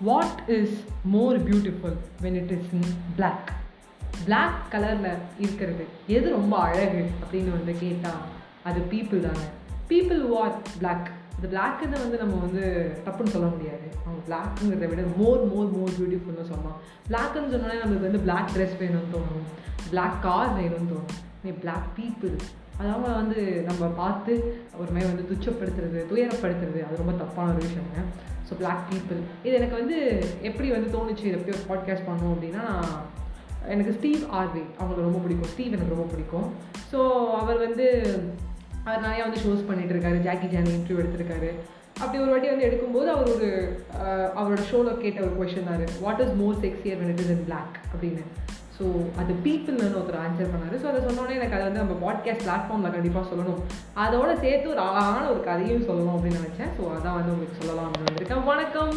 What 0.00 0.42
is 0.46 0.76
more 1.04 1.38
beautiful 1.48 1.96
when 2.22 2.38
it 2.42 2.50
is 2.50 2.72
in 2.72 2.94
black 3.16 3.52
black 4.24 4.60
கலரில் 4.70 5.18
இருக்கிறது. 5.38 5.84
எது 6.06 6.30
ரொம்ப 6.30 6.58
அழகு 6.58 7.10
அப்படின்னு 7.20 7.50
வந்து 7.50 7.74
கேட்டால் 7.78 8.20
அது 8.64 8.80
பீப்புள் 8.90 9.20
தாங்க 9.20 9.46
பீப்புள் 9.88 10.22
வாட் 10.28 10.68
பிளாக் 10.78 11.10
இந்த 11.42 11.48
பிளாக்குன்னு 11.52 12.00
வந்து 12.04 12.18
நம்ம 12.18 12.34
வந்து 12.34 12.64
தப்புன்னு 13.04 13.34
சொல்ல 13.34 13.48
முடியாது. 13.48 13.86
அவங்க 14.04 14.22
பிளாக்குங்கிறத 14.28 14.88
விட 14.88 15.02
மோர் 15.16 15.42
மோர் 15.52 15.70
மோர் 15.76 15.94
பியூட்டிஃபுல்னு 15.98 16.48
சொல்லலாம் 16.50 16.78
பிளாக்குன்னு 17.08 17.52
சொன்னோன்னே 17.52 17.78
நம்மளுக்கு 17.82 18.08
வந்து 18.08 18.18
பிளாக் 18.18 18.50
ட்ரெஸ் 18.54 18.76
வேணும்னு 18.82 19.12
தோணும். 19.14 19.46
பிளாக் 19.88 20.22
கார் 20.22 20.58
வேணும்னு 20.58 20.90
தோணும். 20.92 21.52
பிளாக் 21.60 21.88
பீப்புள் 21.96 22.36
அதாவது 22.80 23.14
வந்து 23.20 23.40
நம்ம 23.68 23.86
பார்த்து 24.02 24.32
ஒரு 24.80 24.90
மாதிரி 24.92 25.08
வந்து 25.10 25.28
துச்சப்படுத்துறது 25.30 26.00
துயரப்படுத்துறது 26.10 26.80
அது 26.86 27.00
ரொம்ப 27.02 27.14
தப்பான 27.22 27.52
ஒரு 27.54 27.62
விஷயங்க. 27.66 28.04
ஸோ 28.48 28.52
பிளாக் 28.60 28.84
பீப்புள் 28.90 29.20
இது 29.46 29.54
எனக்கு 29.60 29.76
வந்து 29.80 29.96
எப்படி 30.48 30.68
வந்து 30.76 30.92
தோணுச்சு 30.96 31.26
இதை 31.28 31.34
எப்படி 31.38 31.56
பாட்காஸ்ட் 31.72 32.08
பண்ணோம் 32.10 32.32
அப்படின்னா 32.34 32.64
எனக்கு 33.72 33.96
ஸ்டீவ் 33.96 34.22
ஆர்வி 34.38 34.62
அவங்களுக்கு 34.78 35.08
ரொம்ப 35.08 35.20
பிடிக்கும். 35.24 35.50
ஸ்டீவ் 35.54 35.74
எனக்கு 35.76 35.94
ரொம்ப 35.96 36.06
பிடிக்கும். 36.12 36.46
ஸோ 36.92 37.00
அவர் 37.40 37.58
வந்து 37.66 37.86
அவர் 38.84 39.04
நிறையா 39.06 39.24
வந்து 39.26 39.42
ஷோஸ் 39.44 39.68
பண்ணிட்டு 39.68 39.94
இருக்காரு. 39.94 40.18
ஜாக்கி 40.26 40.46
ஜானி 40.54 40.70
இன்டர்வியூ 40.76 41.02
எடுத்திருக்காரு. 41.02 41.50
அப்படி 42.02 42.18
ஒரு 42.22 42.30
வாட்டி 42.32 42.48
வந்து 42.50 42.66
எடுக்கும்போது 42.68 43.08
அவர் 43.14 43.32
ஒரு 43.34 43.48
அவரோட 44.38 44.62
ஷோவில் 44.70 45.02
கேட்ட 45.02 45.20
ஒரு 45.26 45.34
question 45.40 45.68
what 46.04 46.22
is 46.26 46.36
more 46.42 46.56
sexier 46.64 46.98
when 47.00 47.12
it 47.14 47.22
is 47.24 47.32
in 47.36 47.44
black 47.48 47.76
அப்படின்னு. 47.92 48.24
ஸோ 48.80 48.88
அது 49.20 49.32
பீப்புள்னு 49.46 49.86
ஒருத்தர் 50.00 50.22
ஆன்சர் 50.24 50.52
பண்ணாரு. 50.52 50.76
ஸோ 50.82 50.86
அதை 50.90 51.00
சொன்னோன்னே 51.06 51.38
எனக்கு 51.38 51.56
அதை 51.56 51.64
வந்து 51.68 51.82
நம்ம 51.82 51.96
பாட்காஸ்ட் 52.04 52.44
பிளாட்ஃபார்மில் 52.44 52.94
கண்டிப்பாக 52.96 53.24
சொல்லணும். 53.30 53.62
அதோட 54.04 54.30
சேர்த்து 54.44 54.72
ஒரு 54.74 54.82
அழகான 54.88 55.24
ஒரு 55.32 55.40
கதையும் 55.48 55.88
சொல்லணும் 55.88 56.14
அப்படின்னு 56.16 56.42
நினச்சேன். 56.42 56.70
ஸோ 56.76 56.82
அதான் 56.96 57.18
வந்து 57.18 57.32
உங்களுக்கு 57.34 57.58
சொல்லலாம் 57.60 57.88
அப்படின்னு 57.88 58.10
வந்திருக்கேன். 58.10 58.46
வணக்கம். 58.52 58.94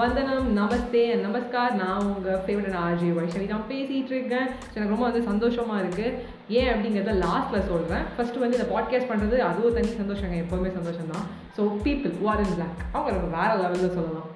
வந்தனம். 0.00 0.48
நமஸ்தே. 0.58 1.02
நமஸ்கார். 1.26 1.76
நான் 1.82 2.08
உங்கள் 2.14 2.40
ஃபேவரட் 2.46 2.78
ஆர்ஜி 2.86 3.06
வைஷ்ணவி 3.18 3.46
நான் 3.52 3.68
பேசிகிட்டு 3.70 4.12
இருக்கேன். 4.16 4.48
ஸோ 4.70 4.74
எனக்கு 4.76 4.94
ரொம்ப 4.94 5.06
வந்து 5.08 5.22
சந்தோஷமாக 5.30 5.82
இருக்குது 5.84 6.16
ஏன் 6.58 6.70
அப்படிங்கிறத 6.72 7.14
லாஸ்ட்டில் 7.26 7.68
சொல்கிறேன் 7.70 8.04
ஃபஸ்ட்டு 8.16 8.42
வந்து 8.42 8.58
இந்த 8.58 8.68
பாட்காஸ்ட் 8.74 9.10
பண்ணுறது 9.12 9.38
அது 9.48 9.64
ஒரு 9.68 9.76
தனி 9.78 9.92
சந்தோஷங்க. 10.02 10.36
எப்போவுமே 10.44 10.72
சந்தோஷம் 10.78 11.12
தான் 11.14 11.26
so 11.56 11.64
people 11.86 12.14
were 12.26 12.42
in 12.44 12.54
black 12.58 12.84
அவங்க 12.96 13.10
நம்ம 13.16 13.30
வேறு 13.38 13.56
லெவலில் 13.62 13.96
சொல்லலாம். 13.98 14.28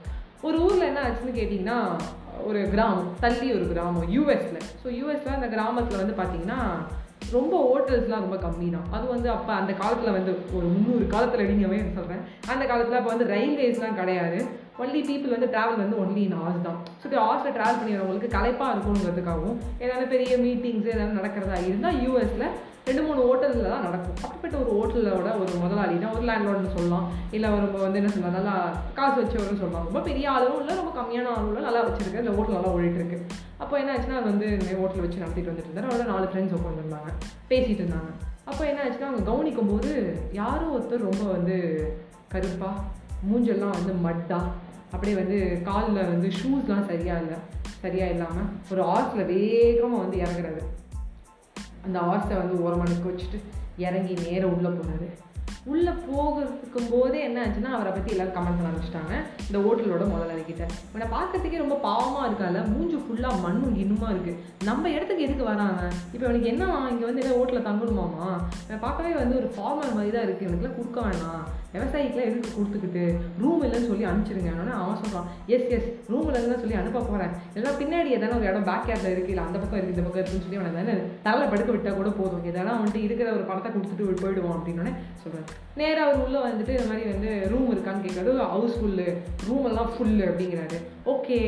ஒரு 0.47 0.57
ஊரில் 0.67 0.89
என்ன 0.91 1.03
ஆச்சுன்னு 1.07 1.39
கேட்டிங்கன்னா 1.39 1.79
ஒரு 2.49 2.61
கிராமம் 2.75 3.13
தள்ளி 3.25 3.49
ஒரு 3.59 3.67
கிராமம் 3.73 4.11
யூஎஸில் 4.17 4.61
ஸோ 4.83 4.89
யூஎஸில் 4.99 5.37
அந்த 5.39 5.49
கிராமத்தில் 5.55 6.03
வந்து 6.03 6.17
பார்த்தீங்கன்னா 6.21 6.61
ரொம்ப 7.37 7.55
ஹோட்டல்ஸ்லாம் 7.67 8.25
ரொம்ப 8.27 8.39
கம்மி 8.45 8.69
தான் 8.75 8.89
அது 8.95 9.05
வந்து 9.13 9.29
அப்போ 9.35 9.53
அந்த 9.59 9.73
காலத்தில் 9.81 10.17
வந்து 10.17 10.33
ஒரு 10.57 10.67
முந்நூறு 10.73 11.05
காலத்தில் 11.13 11.43
அடிங்கவே 11.45 11.79
சொல்கிறேன் 11.99 12.23
அந்த 12.53 12.65
காலத்தில் 12.71 12.99
அப்போ 12.99 13.11
வந்து 13.15 13.29
ரயில்வேஸ்லாம் 13.35 13.99
கிடையாது. 14.01 14.39
ஒன்லி 14.83 15.01
பீப்புள் 15.09 15.35
வந்து 15.35 15.49
ட்ராவல் 15.55 15.81
வந்து 15.83 15.97
ஒன்லி 16.03 16.23
இன் 16.27 16.37
ஹார்ஸ் 16.41 16.67
தான். 16.67 16.79
ஸோ 17.01 17.05
இப்போ 17.09 17.21
ஹார்ஸில் 17.27 17.57
ட்ராவல் 17.57 17.79
பண்ணி 17.81 17.95
வரவங்களுக்கு 17.97 18.35
களைப்பாக 18.37 18.75
இருக்கணுங்கிறதுக்காகவும் 18.75 19.57
ஏதாவது 19.85 20.07
பெரிய 20.15 20.33
மீட்டிங்ஸ் 20.45 20.93
ஏதாவது 20.95 21.19
நடக்கிறதா 21.21 21.59
இருந்தால் 21.69 21.99
யூஎஸில் 22.05 22.47
ரெண்டு 22.87 23.03
மூணு 23.07 23.21
ஹோட்டலில் 23.27 23.73
தான் 23.73 23.85
நடக்கும். 23.87 24.17
அப்படிப்பட்ட 24.25 24.55
ஒரு 24.63 24.71
ஹோட்டலோட 24.79 25.29
ஒரு 25.43 25.53
முதலாளினா 25.65 26.09
ஒரு 26.15 26.25
லேண்ட்லார்ட்னு 26.29 26.73
சொல்லலாம். 26.77 27.07
இல்லை 27.37 27.49
ரொம்ப 27.65 27.79
வந்து 27.85 28.01
என்ன 28.01 28.11
சொல்லலாம் 28.15 28.37
நல்லா 28.39 28.55
காசு 28.97 29.17
வச்சவர்னு 29.21 29.61
சொல்லலாம். 29.61 29.87
ரொம்ப 29.89 30.01
பெரிய 30.09 30.31
ஆளும் 30.33 30.59
இல்லை 30.63 30.75
ரொம்ப 30.81 30.93
கம்மியான 30.99 31.31
ஆளும் 31.35 31.51
இல்லை 31.53 31.63
நல்லா 31.69 31.83
வச்சிருக்கு. 31.87 32.23
இந்த 32.25 32.35
ஹோட்டல் 32.39 32.59
நல்லா 32.59 32.73
ஓடிட்டுருக்கு. 32.77 33.19
அப்போ 33.63 33.75
என்ன 33.83 33.93
ஆச்சுன்னா 33.95 34.19
அது 34.21 34.29
வந்து 34.33 34.49
ஹோட்டல் 34.81 35.05
வச்சு 35.05 35.23
நடத்திட்டு 35.23 35.53
வந்துட்டு 35.53 35.71
இருந்தாரு. 35.71 35.89
அவரோட 35.91 36.09
நாலு 36.13 36.27
ஃப்ரெண்ட்ஸ் 36.33 36.57
உட்காந்துருந்தாங்க 36.59 37.13
பேசிகிட்டு 37.53 37.83
இருந்தாங்க. 37.85 38.11
அப்போ 38.51 38.63
என்ன 38.71 38.83
ஆச்சுன்னா 38.85 39.11
அவங்க 39.11 39.25
கவனிக்கும் 39.31 39.73
போது 39.73 39.93
யாரோ 40.41 40.67
ஒருத்தர் 40.77 41.09
ரொம்ப 41.11 41.25
வந்து 41.37 41.57
கருப்பாக 42.35 42.85
மூஞ்செல்லாம் 43.31 43.77
வந்து 43.79 43.93
மட்டா 44.09 44.41
அப்படியே 44.95 45.17
வந்து 45.23 45.39
காலில் 45.69 46.09
வந்து 46.13 46.29
ஷூஸ்லாம் 46.39 46.89
சரியாக 46.91 47.23
இல்லை 47.25 47.39
சரியாக 47.83 48.15
இல்லாமல் 48.15 48.51
ஒரு 48.73 48.83
ஆர்ஸில் 48.95 49.29
வேகமாக 49.31 50.03
வந்து 50.05 50.17
இறங்குறாரு. 50.25 50.63
அந்த 51.87 51.99
ஆர்ஸை 52.13 52.37
வந்து 52.43 52.63
ஓரமாக 52.65 53.11
வச்சுட்டு 53.11 53.41
இறங்கி 53.87 54.15
நேராக 54.25 54.55
உள்ளே 54.55 54.71
போனார். 54.79 55.07
உள்ளே 55.73 55.93
போகிறதுக்கும் 56.07 56.89
போதே 56.93 57.19
என்ன 57.27 57.39
ஆச்சுன்னா 57.43 57.73
அவரை 57.75 57.91
பற்றி 57.93 58.13
எல்லாரும் 58.15 58.35
கமெண்ட் 58.37 58.59
பண்ண 58.59 58.71
ஆரம்பிச்சிட்டாங்க 58.71 59.13
இந்த 59.47 59.59
ஹோட்டலோட 59.65 60.05
முதலாளிக்கிட்ட 60.13 60.65
இவனை 60.89 61.07
பார்க்கறதுக்கே 61.15 61.63
ரொம்ப 61.63 61.77
பாவமாக 61.87 62.29
இருக்கால. 62.29 62.63
மூஞ்சு 62.73 62.99
ஃபுல்லாக 63.03 63.43
மண்ணும் 63.45 63.77
இன்னுமா 63.83 64.09
இருக்குது 64.15 64.41
நம்ம 64.69 64.91
இடத்துக்கு 64.97 65.27
எதுக்கு 65.27 65.45
வராங்க? 65.51 65.83
இப்போ 66.13 66.25
இவனுக்கு 66.27 66.51
என்ன 66.53 66.71
இங்கே 66.93 67.07
வந்து 67.09 67.23
என்ன 67.25 67.37
ஹோட்டலில் 67.39 67.69
தங்கணுமாமா? 67.69 68.29
நான் 68.69 68.85
பார்க்கவே 68.87 69.13
வந்து 69.23 69.39
ஒரு 69.43 69.51
ஃபார்மல் 69.57 69.97
மாதிரி 69.99 70.13
தான் 70.17 70.27
இருக்குது 70.27 70.49
இவனுக்குலாம் 70.49 70.79
கொடுக்க 70.81 71.01
வேணாம். 71.07 71.45
விவசாயிக்கெலாம் 71.75 72.29
எதுக்கு 72.31 72.51
கொடுத்துக்கிட்டு? 72.57 73.05
ரூம் 73.43 73.63
இல்லைன்னு 73.67 73.91
சொல்லி 73.91 74.09
அனுப்பிச்சிருங்க 74.11 74.51
உடனே 74.57 74.75
அவன் 74.81 75.01
சொல்கிறான் 75.03 75.29
எஸ் 75.55 75.71
எஸ் 75.77 75.89
ரூம் 76.13 76.27
இல்லைன்னு 76.29 76.61
சொல்லி 76.63 76.79
அனுப்ப 76.81 77.05
போகிறேன் 77.11 77.33
இல்லைன்னா 77.53 77.73
பின்னாடி 77.83 78.11
எதனா 78.17 78.39
ஒரு 78.41 78.49
இடம் 78.51 78.69
பேக் 78.71 78.89
யார்டில் 78.91 79.13
இருக்குது 79.13 79.35
இல்லை 79.35 79.45
அந்த 79.47 79.59
பக்கம் 79.63 79.79
இருக்குது 79.79 79.97
இந்த 79.97 80.07
பக்கம் 80.07 80.23
இருக்குன்னு 80.23 80.47
சொல்லி 80.47 80.61
அவனை 80.61 80.73
தானே 80.81 80.95
தலை 81.27 81.47
படுக்க 81.53 81.71
விட்டால் 81.73 81.99
கூட 82.01 82.11
போதும். 82.21 82.47
எதனா 82.51 82.75
வந்துட்டு 82.81 83.07
இருக்கிற 83.09 83.29
ஒரு 83.37 83.45
பணத்தை 83.51 83.71
கொடுத்துட்டு 83.73 84.23
போயிடுவான். 84.23 84.57
அப்படின்னு 84.59 84.95
சொல்கிறேன் 85.23 85.49
நேராக 85.81 86.07
அவர் 86.07 86.25
உள்ளே 86.25 86.41
வந்துட்டு 86.49 86.73
இந்த 86.77 86.89
மாதிரி 86.89 87.05
வந்து 87.13 87.31
ரூம் 87.53 87.69
இருக்கான்னு 87.75 88.05
கேட்குறது 88.07 88.33
ஹவுஸ் 88.55 88.79
ஃபுல்லு 88.79 89.07
ரூம் 89.49 89.69
எல்லாம் 89.71 89.93
ஃபுல்லு 89.95 90.25
அப்படிங்கிறாரு. 90.31 90.79
ஓகே 91.13 91.39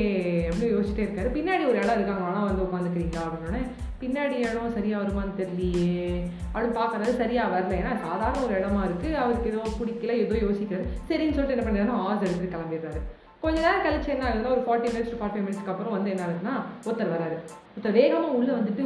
அப்படின்னு 0.49 0.75
யோசிச்சிட்டே 0.75 1.05
இருக்காரு. 1.07 1.29
பின்னாடி 1.39 1.65
ஒரு 1.71 1.79
இடம் 1.83 1.99
இருக்காங்க. 1.99 2.25
ஆனால் 2.29 2.49
வந்து 2.51 2.65
உட்காந்துக்கிறீங்களா? 2.67 3.25
அப்படின்னோடனே 3.27 3.63
பின்னாடி 4.05 4.37
இடம் 4.39 4.73
சரியாக 4.73 5.03
வருமான்னு 5.03 5.39
தெரியலையே. 5.41 6.25
அப்படின்னு 6.55 6.79
பார்க்கறது 6.81 7.17
சரியாக 7.17 7.59
வரல. 7.59 7.75
ஏன்னா 7.81 7.93
சாதாரண 8.07 8.45
ஒரு 8.45 8.55
இடமா 8.61 8.83
இருக்குது 8.89 9.15
அவருக்கு 9.15 9.51
ஏதோ 9.51 9.63
பிடிக்கல 9.81 10.13
ஏதோ 10.25 10.35
யோசிக்கிறாரு. 10.35 10.87
சரின்னு 11.09 11.37
சொல்லிட்டு 11.37 11.57
என்ன 11.57 11.67
பண்ணுறாரு 11.67 11.97
ஆர்ஸ் 11.97 12.21
எடுத்துட்டு 12.21 12.57
கிளம்பிடுறாரு. 12.57 13.03
கொஞ்ச 13.41 13.61
நேரம் 13.61 13.85
கழிச்சு 13.87 14.09
என்ன 14.09 14.25
ஆகுதுன்னா 14.29 14.53
ஒரு 14.57 14.63
ஃபார்ட்டி 14.67 14.91
மினிட்ஸ் 14.91 15.13
டு 15.13 15.19
ஃபார்ட்டி 15.21 15.43
மினிட்ஸ்க்கு 15.47 15.73
அப்புறம் 15.73 15.93
வந்து 15.93 16.11
என்ன 16.11 16.23
ஆகுதுன்னா 16.27 16.55
ஒருத்தர் 16.87 17.13
வராரு. 17.15 17.37
ஒருத்தர் 17.75 17.93
வேகமாக 17.93 18.33
உள்ளே 18.33 18.53
வந்துட்டு 18.53 18.85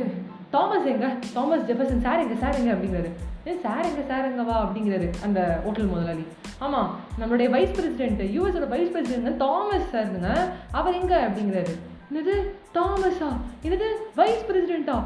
தாமஸ் 0.50 0.84
எங்க? 0.84 1.06
தாமஸ் 1.34 1.66
ஜெஃபர்சன் 1.70 2.00
சார் 2.00 2.18
எங்க 2.18 2.34
சார் 2.34 2.54
எங்க? 2.54 2.72
அப்படிங்கிறாரு. 2.72 3.10
ஏன் 3.44 3.60
சார் 3.60 3.84
எங்க 3.84 4.02
சார் 4.08 4.28
எங்கவா 4.30 4.56
அப்படிங்கிறாரு 4.64 5.10
அந்த 5.22 5.60
ஹோட்டல் 5.64 5.86
முதலாளி. 5.86 6.26
ஆமாம் 6.58 6.96
நம்மளுடைய 7.20 7.50
வைஸ் 7.50 7.72
பிரசிடென்ட் 7.72 8.20
யூஎஸோட 8.20 8.68
வைஸ் 8.68 8.90
பிரசிடென்ட் 8.90 9.38
தாமஸ் 9.38 9.94
சாருங்க. 9.94 10.28
அவர் 10.72 11.00
எங்க? 11.00 11.28
அப்படிங்கிறாரு. 11.28 11.74
என்னது? 12.10 12.34
தாமஸா? 12.74 13.30
என்னது? 13.64 13.88
வைஸ் 14.14 14.44
பிரசிடெண்ட்டா 14.48 14.98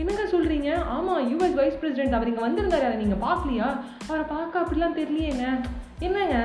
என்னங்க 0.00 0.24
சொல்கிறீங்க 0.32 0.68
ஆமாம் 0.84 1.22
யூஎஸ் 1.30 1.54
வைஸ் 1.54 1.78
பிரசிடென்ட் 1.78 2.16
அவர் 2.16 2.28
இங்கே 2.28 2.44
வந்திருந்தாரு. 2.46 2.86
அதை 2.88 2.96
நீங்கள் 3.04 3.22
பார்க்கலையா? 3.28 3.68
அவரை 4.08 4.24
பார்க்க 4.28 4.60
அப்படிலாம் 4.60 4.98
தெரியலையேங்க. 5.00 5.46
என்னங்க? 6.06 6.36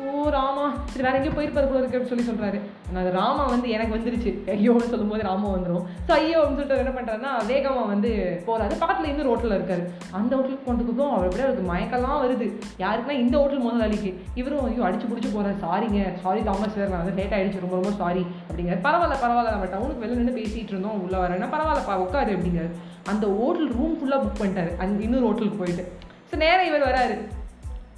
ஓ 0.00 0.22
ராமா 0.34 0.64
சரி 0.90 1.04
வேற 1.04 1.16
எங்கேயோ 1.16 1.32
போயிருப்பாரு 1.36 1.66
போல 1.68 1.80
இருக்கு 1.80 1.96
அப்படின்னு 1.96 2.10
சொல்லி 2.12 2.24
சொல்கிறாரு 2.28 2.58
அது 3.00 3.10
ராமா 3.16 3.42
வந்து 3.52 3.68
எனக்கு 3.76 3.94
வந்துருச்சு. 3.94 4.30
ஐயோன்னு 4.52 4.90
சொல்லும்போது 4.92 5.26
ராமா 5.28 5.48
வந்துடும் 5.54 5.84
ஸோ 6.06 6.10
ஐயோ 6.18 6.38
அப்படின்னு 6.40 6.60
சொல்லிட்டு 6.60 6.84
என்ன 6.84 6.94
பண்ணுறாருன்னா 6.96 7.32
வேகமாக 7.50 7.90
வந்து 7.92 8.10
போகிறாரு 8.46 8.80
பக்கத்தில் 8.82 9.10
இன்னொரு 9.10 9.30
ஹோட்டலில் 9.32 9.56
இருக்காரு. 9.58 9.82
அந்த 10.18 10.32
ஹோட்டலுக்கு 10.36 10.66
போனதுக்கும் 10.68 11.12
அவர் 11.14 11.28
அப்படியே 11.28 11.46
அவருக்கு 11.48 11.66
மயக்கெல்லாம் 11.72 12.22
வருது. 12.24 12.48
யாருக்குன்னா 12.84 13.18
இந்த 13.22 13.36
ஹோட்டல் 13.40 13.64
முதலாளிக்கு. 13.66 14.12
இவரும் 14.40 14.64
ஐயோ 14.70 14.86
அடிச்சு 14.88 15.10
பிடிச்சி 15.12 15.30
போகிறாரு 15.36 15.62
சாரிங்க 15.64 16.02
சாரி 16.24 16.42
தாமஸ் 16.48 16.76
சார் 16.78 16.92
நான் 16.94 17.04
வந்து 17.04 17.18
லேட் 17.20 17.36
ஆகிடுச்சு 17.38 17.64
ரொம்ப 17.64 17.78
ரொம்ப 17.80 17.94
சாரி 18.02 18.24
அப்படிங்கிற 18.48 18.78
பரவாயில்ல 18.88 19.18
பரவாயில்ல. 19.24 19.56
நம்ம 19.56 19.70
டவுனுக்கு 19.76 20.04
வெளில 20.04 20.20
நின்று 20.20 20.38
பேசிகிட்டு 20.40 20.74
இருந்தோம். 20.76 21.00
உள்ளே 21.06 21.18
வரேன்னா 21.24 21.50
பரவாயில்லப்பா 21.56 21.96
உட்காரு 22.06 22.36
அப்படிங்கிறார். 22.36 22.74
அந்த 23.12 23.26
ஹோட்டல் 23.40 23.72
ரூம் 23.78 23.96
ஃபுல்லாக 23.98 24.22
புக் 24.26 24.40
பண்ணிட்டாரு. 24.42 24.72
அந்த 24.84 25.04
இன்னொரு 25.08 25.28
ஹோட்டலுக்கு 25.30 25.62
போயிட்டு. 25.64 25.84
ஸோ 26.30 26.36
நேரம் 26.44 26.70
இவர் 26.70 26.88
வராரு. 26.90 27.16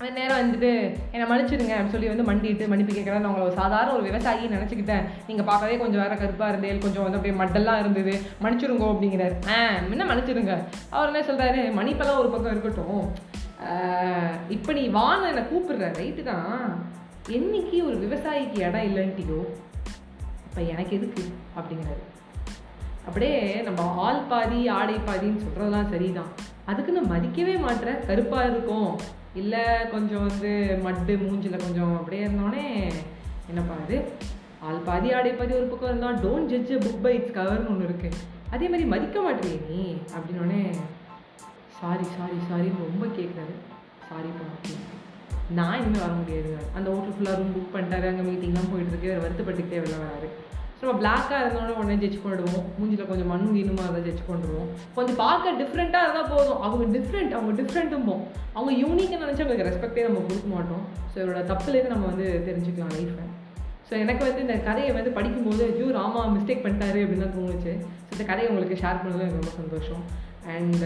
அந்த 0.00 0.10
நேரம் 0.16 0.40
வந்துட்டு 0.40 0.68
என்னை 1.12 1.24
மன்னிச்சிடுங்க 1.30 1.72
அப்படின்னு 1.76 1.94
சொல்லி 1.94 2.10
வந்து 2.10 2.26
மண்டிட்டு 2.28 2.64
மன்னிப்பு 2.70 2.92
கேட்குறேன் 2.96 3.22
நான் 3.22 3.30
உங்களை 3.30 3.54
சாதாரண 3.60 3.94
ஒரு 3.94 4.04
விவசாயி 4.08 4.50
நினச்சிக்கிட்டேன். 4.52 5.06
நீங்கள் 5.28 5.46
பார்க்கவே 5.48 5.76
கொஞ்சம் 5.80 6.00
வேறு 6.02 6.18
கருப்பாக 6.20 6.50
இருந்தேன் 6.52 6.82
கொஞ்சம் 6.84 7.04
வந்து 7.06 7.18
அப்படியே 7.18 7.38
மட்டெல்லாம் 7.40 7.80
இருந்தது. 7.82 8.12
மன்னிச்சிருங்கோ 8.42 8.88
அப்படிங்கிறாரு. 8.92 9.36
ஆ 9.54 9.56
என்ன 9.94 10.06
மன்னிச்சிடுங்க. 10.10 10.54
அவர் 10.96 11.10
என்ன 11.10 11.22
சொல்கிறாரு 11.30 11.62
மன்னிப்பெல்லாம் 11.78 12.20
ஒரு 12.22 12.30
பக்கம் 12.34 12.54
இருக்கட்டும். 12.54 13.02
இப்போ 14.56 14.70
நீ 14.78 14.84
வான்னு 14.98 15.30
என்னை 15.32 15.42
கூப்பிடுற 15.52 15.88
ரைட்டு 16.00 16.22
தான் 16.30 16.60
என்னைக்கு 17.38 17.78
ஒரு 17.88 17.96
விவசாயிக்கு 18.04 18.58
இடம் 18.66 18.86
இல்லைன்ட்டியோ 18.90 19.40
இப்போ 20.46 20.60
எனக்கு 20.74 20.92
எதுக்கு? 20.98 21.24
அப்படிங்கிறாரு. 21.58 22.04
அப்படியே 23.08 23.40
நம்ம 23.66 23.82
ஆள் 24.04 24.22
பாதி 24.30 24.60
ஆடை 24.78 24.96
பாதின்னு 25.08 25.42
சொல்கிறதெல்லாம் 25.44 25.90
சரிதான். 25.94 26.32
அதுக்குன்னு 26.70 27.02
மதிக்கவே 27.12 27.54
மாட்டேன் 27.66 28.02
கருப்பாக 28.08 28.50
இருக்கும். 28.52 28.90
இல்லை 29.40 29.62
கொஞ்சம் 29.92 30.26
வந்து 30.28 30.50
மட்டு 30.86 31.12
மூஞ்சில் 31.24 31.62
கொஞ்சம் 31.64 31.94
அப்படியே 31.98 32.24
இருந்தோடனே 32.26 32.66
என்னப்பா 33.50 33.76
இது 33.86 33.98
ஆள் 34.66 34.84
பாதி 34.88 35.08
ஆடை 35.16 35.32
பாதி 35.38 35.52
ஒரு 35.58 35.66
பக்கம் 35.72 35.90
இருந்தால் 35.90 36.20
don't 36.24 36.50
judge 36.52 36.72
book 36.84 37.02
by 37.04 37.12
it's 37.18 37.36
கவர்னு 37.38 37.70
ஒன்று 37.72 37.88
இருக்குது 37.88 38.20
அதே 38.54 38.66
மாதிரி 38.72 38.86
மதிக்க 38.92 39.18
மாட்டேறிய 39.26 39.58
நீ 39.70 39.82
அப்படின்னோடனே 40.16 40.62
சாரி 41.78 42.06
சாரி 42.16 42.38
சாரின்னு 42.48 42.86
ரொம்ப 42.86 43.04
கேட்குறாரு 43.18 43.54
சாரிப்பா 44.08 44.46
நான் 45.58 45.78
இனிமேல் 45.80 46.02
வர 46.04 46.12
முடியாது. 46.20 46.50
அந்த 46.76 46.86
ஹோட்டல் 46.94 47.14
ஃபுல்லாக 47.16 47.36
ரூம் 47.38 47.54
புக் 47.54 47.74
பண்ணிட்டாரு. 47.74 48.06
அங்கே 48.10 48.24
மீட்டிங்லாம் 48.26 48.70
போயிட்டுருக்கு 48.72 49.10
வருத்தப்பட்டுக்கிட்டே 49.22 49.78
வெளில 49.82 49.98
வராரு. 50.02 50.28
ஸோ 50.78 50.82
நம்ம 50.86 50.98
பிளாக்காக 51.00 51.38
இருந்தோட 51.42 51.70
உடனே 51.78 51.94
ஜட்ஜ் 52.02 52.20
பண்ணிடுவோம். 52.24 52.66
மூஞ்சில் 52.78 53.08
கொஞ்சம் 53.10 53.30
மண் 53.32 53.46
வீணுமா 53.54 53.84
இருந்தால் 53.84 54.04
ஜட்ஜ் 54.08 54.26
பண்ணிடுவோம். 54.28 54.68
கொஞ்சம் 54.96 55.18
பார்க்க 55.22 55.54
டிஃப்ரெண்ட்டாக 55.62 56.04
இருந்தால் 56.06 56.30
போதும். 56.34 56.60
அவங்க 56.66 56.84
டிஃப்ரெண்ட் 56.96 57.32
அவங்க 57.36 57.54
டிஃப்ரெண்ட்டும்போம் 57.60 58.22
அவங்க 58.56 58.72
யூனிக்னு 58.82 59.22
நினச்சி 59.24 59.42
அவங்களுக்கு 59.42 59.68
ரெஸ்பெக்டே 59.68 60.04
நம்ம 60.06 60.22
கொடுக்க 60.28 60.48
மாட்டோம். 60.54 60.84
ஸோ 61.10 61.16
இவரோட 61.22 61.42
தப்புலேருந்து 61.52 61.94
நம்ம 61.94 62.06
வந்து 62.12 62.28
தெரிஞ்சுக்கலாம் 62.48 62.94
லைஃப்பை 62.98 63.26
ஸோ 63.88 63.94
எனக்கு 64.04 64.22
வந்து 64.26 64.42
இந்த 64.44 64.56
கதையை 64.68 64.92
வந்து 64.96 65.10
படிக்கும்போது 65.18 65.62
ஐயோ 65.68 65.86
ராமா 65.98 66.22
மிஸ்டேக் 66.34 66.64
பண்ணிட்டாரு 66.64 66.98
அப்படின்னு 67.04 67.24
தான் 67.26 67.36
தோணுச்சு. 67.36 67.72
ஸோ 68.06 68.10
இந்த 68.16 68.24
கதையை 68.30 68.48
உங்களுக்கு 68.52 68.80
ஷேர் 68.82 69.00
பண்ணது 69.02 69.24
எனக்கு 69.26 69.40
ரொம்ப 69.40 69.54
சந்தோஷம். 69.60 70.02
அண்ட் 70.56 70.84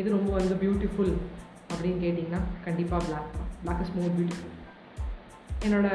இது 0.00 0.08
ரொம்ப 0.16 0.30
வந்து 0.38 0.54
பியூட்டிஃபுல் 0.62 1.12
அப்படின்னு 1.72 1.98
கேட்டிங்கன்னா 2.04 2.42
கண்டிப்பாக 2.66 3.02
black 3.08 3.30
black 3.64 3.82
is 3.84 3.94
more 3.98 4.14
beautiful 4.16 4.53
என்னோட 5.68 5.88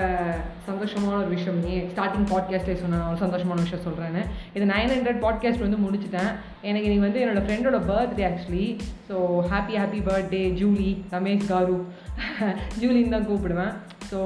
சந்தோஷமான 0.67 1.17
ஒரு 1.17 1.27
விஷயம் 1.27 1.63
நீ 1.63 1.77
ஸ்டார்டிங் 1.77 2.27
பாட்காஸ்ட்லேயே 2.31 2.75
சொன்ன 2.75 3.09
ஒரு 3.09 3.17
சந்தோஷமான 3.17 3.53
விஷயம் 3.53 3.85
சொல்கிறேன்னு 3.85 4.25
இது 4.53 4.65
நைன் 4.65 4.93
ஹண்ட்ரட் 4.93 5.19
பாட்காஸ்ட் 5.19 5.69
வந்து 5.69 5.77
முடிச்சிட்டேன். 5.77 6.31
எனக்கு 6.61 6.87
நீங்கள் 6.87 7.11
வந்து 7.11 7.25
என்னோடய 7.25 7.43
ஃப்ரெண்டோட 7.43 7.77
birthday 7.77 8.25
actually 8.25 8.77
so 9.09 9.15
happy 9.51 9.75
happy 9.75 10.01
birthday 10.05 10.43
Julie 10.53 10.97
Ramesh 11.11 11.47
garu 11.47 11.87
ஜூலின்னு 12.81 13.15
தான் 13.15 13.29
கூப்பிடுவேன். 13.29 13.73
ஸோ 14.11 14.19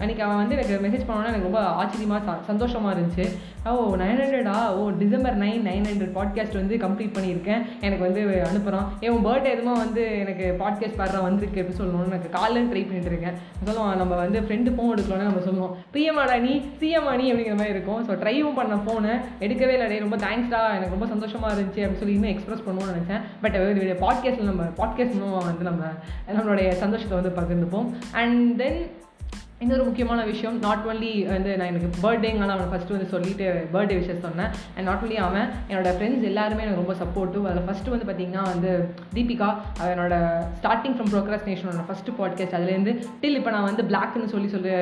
அன்றைக்கி 0.00 0.22
அவன் 0.24 0.40
வந்து 0.40 0.56
எனக்கு 0.56 0.74
மெசேஜ் 0.84 1.04
பண்ணோன்னா 1.08 1.30
எனக்கு 1.30 1.48
ரொம்ப 1.48 1.60
ஆச்சரியமாக 1.80 2.32
சந்தோஷமாக 2.48 2.92
இருந்துச்சு. 2.94 3.24
ஓ 3.70 3.70
நைன் 4.00 4.20
ஹண்ட்ரடா 4.22 4.56
ஓ 4.78 4.80
December 5.00 5.36
nine 5.42 5.62
nine 5.68 5.86
hundred 5.88 6.12
podcast 6.18 6.58
வந்து 6.58 6.74
கம்ப்ளீட் 6.82 7.14
பண்ணியிருக்கேன். 7.16 7.62
எனக்கு 7.86 8.04
வந்து 8.06 8.20
அனுப்புகிறான் 8.48 8.86
ஏன் 9.04 9.24
பர்த்டே 9.26 9.50
எதுவும் 9.54 9.80
வந்து 9.84 10.02
எனக்கு 10.22 10.46
பாட்காஸ்ட் 10.62 10.98
பாடுறா 11.00 11.20
வந்திருக்கு 11.26 11.60
அப்படின்னு 11.62 11.80
சொல்லணும்னு 11.80 12.12
எனக்கு 12.14 12.30
காலையில் 12.36 12.70
ட்ரை 12.72 12.82
பண்ணிட்டு 12.88 13.12
இருக்கேன். 13.12 13.38
சொல்லுவோம் 13.68 13.96
நம்ம 14.02 14.18
வந்து 14.22 14.40
ஃப்ரெண்டு 14.46 14.74
ஃபோன் 14.76 14.92
எடுக்கலாம்னு 14.94 15.28
நம்ம 15.30 15.44
சொல்லுவோம் 15.48 15.72
பிரியமாடா 15.94 16.36
நீ 16.46 16.52
சிஎம்மா 16.82 17.14
நீ 17.22 17.26
அப்படிங்கிற 17.32 17.56
மாதிரி 17.60 17.74
இருக்கும். 17.76 18.02
ஸோ 18.08 18.18
ட்ரைவும் 18.24 18.58
பண்ண 18.60 18.78
ஃபோனை 18.84 19.14
எடுக்கவே 19.46 19.74
இல்லை 19.78 20.00
ரொம்ப 20.06 20.18
தேங்க்ஸ்டா 20.26 20.62
எனக்கு 20.76 20.96
ரொம்ப 20.96 21.10
சந்தோஷமாக 21.14 21.54
இருந்துச்சு 21.54 21.82
அப்படின்னு 21.84 22.02
சொல்லி 22.04 22.18
இன்னும் 22.18 22.34
எக்ஸ்பிரஸ் 22.34 22.64
பண்ணுவோம்னு 22.68 22.94
நினச்சேன். 22.94 23.24
பட் 23.44 23.58
பாட்காஸ்ட்டில் 24.04 24.50
நம்ம 24.52 24.68
பாட்காஸ்ட் 24.82 25.18
மூலமாக 25.20 25.44
வந்து 25.50 25.70
நம்ம 25.70 25.82
நம்மளுடைய 26.36 26.68
சந்தோஷத்தை 26.84 27.16
வந்து 27.20 27.34
பகிர்ந்துப்போம் 27.40 27.90
அண்ட் 28.12 28.40
தென் 28.56 28.80
இன்னொரு 29.64 29.84
முக்கியமான 29.86 30.20
விஷயம். 30.28 30.54
நாட் 30.64 30.84
ஒன்லி 30.90 31.10
வந்து 31.30 31.50
நான் 31.58 31.70
எனக்கு 31.70 31.88
பர்த்டேங்கனால 32.04 32.52
அவனை 32.54 32.68
ஃபஸ்ட்டு 32.70 32.94
வந்து 32.94 33.08
சொல்லிட்டு 33.14 33.46
பர்த்டே 33.72 33.96
விஷயம் 33.98 34.22
சொன்னேன். 34.26 34.52
அண்ட் 34.74 34.86
நாட் 34.88 35.02
ஒன்லி 35.04 35.16
அவன் 35.24 35.48
என்னோடய 35.70 35.92
ஃப்ரெண்ட்ஸ் 35.96 36.24
எல்லாருமே 36.28 36.62
எனக்கு 36.66 36.80
ரொம்ப 36.82 36.94
சப்போர்ட்டிவ் 37.02 37.44
அதில் 37.50 37.66
ஃபஸ்ட்டு 37.66 37.92
வந்து 37.94 38.06
பார்த்திங்கன்னா 38.08 38.44
வந்து 38.52 38.70
தீபிகா 39.16 39.48
அவனோட 39.80 40.12
ஸ்டார்டிங் 40.60 40.94
ஃப்ரம் 40.96 41.10
ப்ரோக்ரஸ்னேஷனோட 41.14 41.82
ஃபஸ்ட்டு 41.90 42.14
பாட்காஸ்ட் 42.20 42.56
அதுலேருந்து 42.58 42.94
டில் 43.24 43.36
இப்போ 43.40 43.52
நான் 43.56 43.68
வந்து 43.68 43.84
பிளாக்னு 43.90 44.30
சொல்லி 44.34 44.48
சொல்லி 44.54 44.72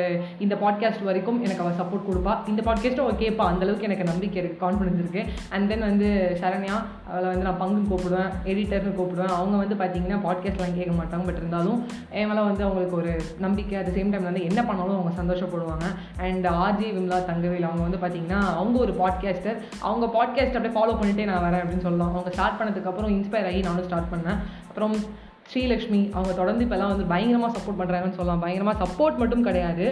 இந்த 0.47 0.57
பாட்காஸ்ட் 0.63 1.03
வரைக்கும் 1.09 1.41
எனக்கு 1.47 1.65
அவள் 1.65 1.81
சப்போர்ட் 1.81 2.07
கொடுப்பா. 2.11 2.35
இந்த 2.53 2.61
பாட்காஸ்ட்டும் 2.69 3.07
அவள் 3.07 3.21
கேட்பா 3.25 3.49
அந்தளவுக்கு 3.55 3.89
எனக்கு 3.91 4.07
நம்பிக்கை 4.13 4.41
இருக்குது 4.43 4.63
கான்ஃபிடன்ஸ் 4.65 5.03
இருக்குது 5.03 5.27
அண்ட் 5.57 5.69
தென் 5.73 5.85
வந்து 5.89 6.11
சரண்யா 6.45 6.79
அவளை 7.11 7.27
வந்து 7.33 7.49
நான் 7.49 7.61
பங்குன்னு 7.65 7.91
கூப்பிடுவேன் 7.95 8.31
எடிட்டர்னு 8.53 8.95
கூப்பிடுவேன். 9.01 9.35
அவங்க 9.41 9.57
வந்து 9.65 9.81
பார்த்திங்கன்னா 9.83 10.21
பாட்காஸ்ட்லாம் 10.29 10.79
கேட்க 10.79 10.95
மாட்டாங்க. 11.01 11.25
பட் 11.31 11.43
இருந்தாலும் 11.43 11.83
என் 12.21 12.31
மேலே 12.33 12.47
வந்து 12.51 12.67
அவங்களுக்கு 12.69 12.99
ஒரு 13.03 13.13
நம்பிக்கை. 13.47 13.77
அட் 13.83 13.93
சேம் 13.99 14.15
டைம் 14.15 14.31
வந்து 14.31 14.47
என்ன 14.49 14.67
பண்ணாலும் 14.69 14.99
அவங்க 14.99 15.13
சந்தோஷப்படுவாங்க. 15.21 15.87
அண்ட் 16.21 16.47
ஆர்ஜி 16.47 16.87
விம்லா 16.97 17.19
தங்கவேல் 17.31 17.69
அவங்க 17.69 17.85
வந்து 17.87 18.01
பார்த்தீங்கன்னா 18.05 18.41
அவங்க 18.55 18.79
ஒரு 18.79 18.93
பாட்காஸ்டர் 18.93 19.59
அவங்க 19.81 20.07
பாட்காஸ்ட் 20.07 20.57
அப்படியே 20.57 20.75
ஃபாலோ 20.77 20.95
பண்ணிட்டே 20.97 21.31
நான் 21.31 21.45
வரேன் 21.47 21.57
அப்படின்னு 21.57 21.87
சொல்லலாம். 21.87 22.11
அவங்க 22.11 22.31
ஸ்டார்ட் 22.31 22.61
பண்ணதுக்கப்புறம் 22.61 23.15
இன்ஸ்பயர் 23.17 23.47
ஆகி 23.47 23.61
நானும் 23.61 23.85
ஸ்டார்ட் 23.85 24.13
பண்ணேன். 24.13 24.39
அப்புறம் 24.69 25.27
ஸ்ரீலக்ஷ்மி 25.53 26.01
அவங்க 26.17 26.33
தொடர்ந்து 26.41 26.65
இப்போல்லாம் 26.65 26.93
வந்து 26.95 27.11
பயங்கரமாக 27.13 27.53
சப்போர்ட் 27.57 27.81
பண்ணுறாங்கன்னு 27.81 28.19
சொல்லலாம். 28.19 28.43
பயங்கரமாக 28.45 28.79
சப்போர்ட் 28.85 29.21
மட்டும் 29.23 29.47
கிடையாது. 29.49 29.87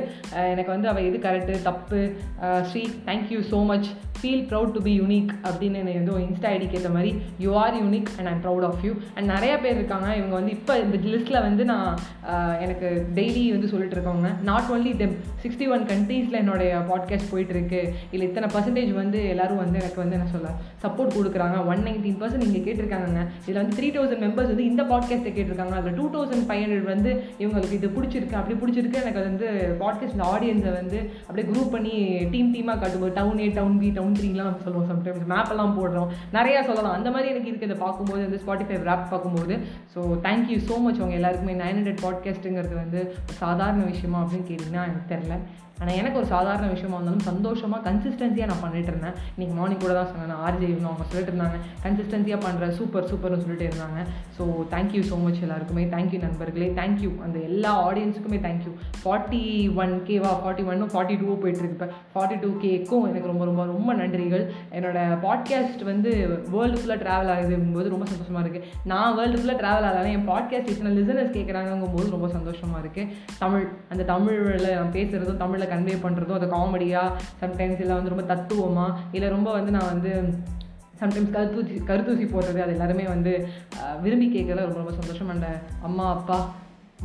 எனக்கு 0.54 0.70
வந்து 0.74 0.90
அவள் 0.90 1.06
எது 1.10 1.20
கரெக்டு 1.28 1.54
தப்பு 1.68 2.00
Sri 2.70 2.82
thank you 3.08 3.40
so 3.52 3.60
much 3.70 3.88
feel 4.18 4.44
proud 4.50 4.74
to 4.74 4.80
be 4.84 4.92
unique 5.00 5.30
அப்படின்னு 5.48 5.80
என்னை 5.80 5.94
வந்து 5.96 6.12
இன்ஸ்டா 6.26 6.48
ஐடிக்கு 6.56 6.76
ஏற்ற 6.78 6.90
மாதிரி 6.94 7.10
you 7.44 7.50
are 7.62 7.74
unique 7.80 8.08
and 8.18 8.28
I'm 8.30 8.40
proud 8.44 8.64
of 8.68 8.82
you 8.86 8.92
and 9.16 9.26
நிறைய 9.32 9.54
பேர் 9.64 9.76
இருக்காங்க. 9.80 10.08
இவங்க 10.18 10.34
வந்து 10.38 10.52
இப்போ 10.56 10.74
இந்த 10.84 10.98
லிஸ்ட்டில் 11.12 11.40
வந்து 11.48 11.64
நான் 11.72 11.88
எனக்கு 12.64 12.88
டெய்லி 13.18 13.42
வந்து 13.56 13.70
சொல்லிட்டு 13.72 13.96
இருக்கவங்க. 13.96 14.30
Not 14.50 14.70
only 14.76 14.92
them 15.02 15.14
sixty 15.42 15.68
one 15.74 15.84
கண்ட்ரீஸில் 15.92 16.40
என்னுடைய 16.42 16.72
பாட்காஸ்ட் 16.90 17.30
போயிட்டுருக்கு. 17.32 17.82
இல்லை 18.14 18.24
இத்தனை 18.30 18.50
பர்சன்டேஜ் 18.54 18.92
வந்து 19.02 19.20
எல்லோரும் 19.34 19.62
வந்து 19.64 19.80
எனக்கு 19.82 20.02
வந்து 20.04 20.18
என்ன 20.18 20.30
சொல்ல 20.36 20.54
சப்போர்ட் 20.84 21.16
கொடுக்குறாங்க. 21.18 21.58
ஒன் 21.72 21.84
நைன்டீன் 21.88 22.20
பர்சன்ட் 22.22 22.46
நீங்கள் 22.46 22.66
கேட்டிருக்காங்க 22.68 23.26
இதில் 23.46 23.62
வந்து 23.62 23.78
த்ரீ 23.80 23.90
தௌசண்ட் 23.98 24.24
மெம்பர்ஸ் 24.26 24.52
வந்து 24.54 24.70
இந்த 24.72 24.84
பாட்காஸ்ட்டை 24.94 25.34
இருக்காங்க 25.46 25.74
அதில் 25.80 25.96
டூ 25.98 26.06
தௌசண்ட் 26.14 26.46
ஃபைவ் 26.48 26.62
ஹண்ட்ரட் 26.64 26.88
வந்து 26.92 27.10
இவங்களுக்கு 27.38 27.78
இது 27.78 27.88
பிடிச்சிருக்கு. 27.96 28.38
அப்படி 28.40 28.56
பிடிச்சிருக்கு. 28.62 29.00
எனக்கு 29.02 29.20
அது 29.20 29.28
வந்து 29.30 29.48
பாட்காஸ்ட் 29.82 30.22
ஆடியன்ஸை 30.32 30.72
வந்து 30.80 30.98
அப்படியே 31.26 31.46
குரூப் 31.50 31.72
பண்ணி 31.76 31.94
டீம் 32.34 32.52
டீமாக 32.54 32.78
காட்டுவோம் 32.82 33.14
town 33.20 33.38
A 33.38 33.48
town 33.58 33.78
B 33.78 33.90
town 33.90 34.16
த்ரீலாம் 34.20 34.62
சொல்லுவோம் 34.64 34.90
சம்டைம்ஸ் 34.92 35.30
மேப்பெல்லாம் 35.34 35.76
போடுறோம். 35.78 36.10
நிறையா 36.38 36.62
சொல்லலாம். 36.70 36.96
அந்த 36.98 37.10
மாதிரி 37.10 37.30
எனக்கு 37.32 37.50
இருக்குது 37.52 37.70
இதை 37.70 37.78
பார்க்கும்போது 37.84 38.22
வந்து 38.26 38.42
ஸ்பாட்டிஃபை 38.46 38.78
ரேப் 38.90 39.10
பார்க்கும்போது. 39.12 39.56
So 39.94 40.00
thank you 40.28 40.58
so 40.70 40.78
much 40.86 41.00
அவங்க 41.02 41.14
எல்லாருக்குமே 41.20 41.54
நைன் 41.62 41.78
ஹண்ட்ரட் 41.78 42.02
பாட்காஸ்ட்டுங்கிறது 42.06 42.74
வந்து 42.74 43.02
சாதாரண 43.42 43.84
விஷயமா 43.92 44.20
அப்படின்னு 44.22 44.50
கேட்டிங்கன்னா 44.50 44.84
எனக்கு 44.90 45.12
தெரில 45.14 45.36
ஆனால் 45.80 45.96
எனக்கு 46.00 46.18
ஒரு 46.20 46.28
சாதாரண 46.34 46.66
விஷயமா 46.74 46.96
இருந்தாலும் 46.96 47.24
சந்தோஷமாக 47.28 47.80
கன்சிஸ்டன்சியாக 47.86 48.50
நான் 48.50 48.62
பண்ணிட்டு 48.62 48.90
இருந்தேன். 48.92 49.16
இன்றைக்கி 49.32 49.54
மார்னிங் 49.56 49.82
கூட 49.82 49.94
தான் 49.98 50.08
சொன்னேன். 50.12 50.38
ஆர்ஜே 50.46 50.68
இவங்க 50.72 50.88
அவங்க 50.90 51.06
சொல்லிட்டு 51.10 51.32
இருந்தாங்க. 51.32 51.58
கன்சிஸ்டன்சியாக 51.84 52.40
பண்ணுற 52.44 52.66
சூப்பர் 52.78 53.08
சூப்பர்னு 53.10 53.42
சொல்லிட்டு 53.44 53.66
இருந்தாங்க. 53.70 54.00
So 54.36 54.44
thank you 54.74 55.02
so 55.10 55.16
much 55.24 55.42
எல்லாருக்குமே. 55.46 55.84
தேங்க்யூ 55.94 56.20
நண்பர்களே. 56.26 56.68
தேங்க்யூ 56.80 57.10
அந்த 57.26 57.36
எல்லா 57.48 57.72
ஆடியன்ஸுக்குமே 57.88 58.38
தேங்க்யூ 58.46 58.72
ஃபார்ட்டி 59.02 59.42
ஒன் 59.82 59.92
கேவா 60.08 60.30
ஃபார்ட்டி 60.42 60.64
ஒன்னும் 60.70 60.92
ஃபார்ட்டி 60.94 61.18
டூ 61.22 61.36
போயிட்டுருக்கு 61.44 61.76
இப்போ. 61.78 61.88
ஃபார்ட்டி 62.14 62.38
டூ 62.44 62.50
கேக்கும் 62.64 63.04
எனக்கு 63.10 63.30
ரொம்ப 63.32 63.44
ரொம்ப 63.50 63.66
ரொம்ப 63.74 63.94
நன்றிகள். 64.00 64.44
என்னோட 64.78 64.98
பாட்காஸ்ட் 65.26 65.84
வந்து 65.90 66.10
வேர்ல்டு 66.54 66.80
ஃபுல்லாக 66.80 66.98
ட்ராவல் 67.04 67.32
ஆகுதுங்கும்போது 67.34 67.94
ரொம்ப 67.96 68.08
சந்தோஷமாக 68.14 68.44
இருக்குது 68.44 68.66
நான் 68.94 69.16
வேர்ல்டு 69.20 69.40
ஃபுல்லாக 69.42 69.58
ட்ராவல் 69.62 69.88
ஆகலாம் 69.90 70.12
என் 70.16 70.28
பாட்காஸ்ட் 70.32 70.72
இத்தனை 70.74 70.94
லிசனர்ஸ் 70.98 71.36
கேட்குறாங்கங்கும்போது 71.38 72.08
ரொம்ப 72.16 72.30
சந்தோஷமாக 72.38 72.82
இருக்குது 72.84 73.12
தமிழ் 73.44 73.64
அந்த 73.92 74.02
தமிழில் 74.14 74.68
நான் 74.78 74.96
பேசுகிறதும் 74.98 75.40
தமிழில் 75.44 75.65
கன்வே 75.72 75.96
பண்ணுறதும் 76.04 76.38
அது 76.38 76.48
காமெடியாக 76.56 77.16
சம்டைம்ஸ் 77.42 77.82
இல்லை 77.84 77.96
வந்து 77.98 78.14
ரொம்ப 78.14 78.26
தத்துவமாக 78.32 78.98
இல்லை 79.16 79.30
ரொம்ப 79.36 79.50
வந்து 79.58 79.74
நான் 79.78 79.92
வந்து 79.94 80.12
சம்டைம்ஸ் 81.00 81.34
கருத்தூசி 81.36 81.74
கருத்தூசி 81.88 82.26
போடுறது 82.34 82.60
அது 82.64 82.74
எல்லாருமே 82.76 83.04
வந்து 83.14 83.32
விரும்பி 84.04 84.28
கேட்கல 84.36 84.64
ரொம்ப 84.68 84.80
ரொம்ப 84.82 84.94
சந்தோஷம். 85.00 85.30
அண்ட் 85.34 85.48
அம்மா 85.88 86.06
அப்பா 86.16 86.38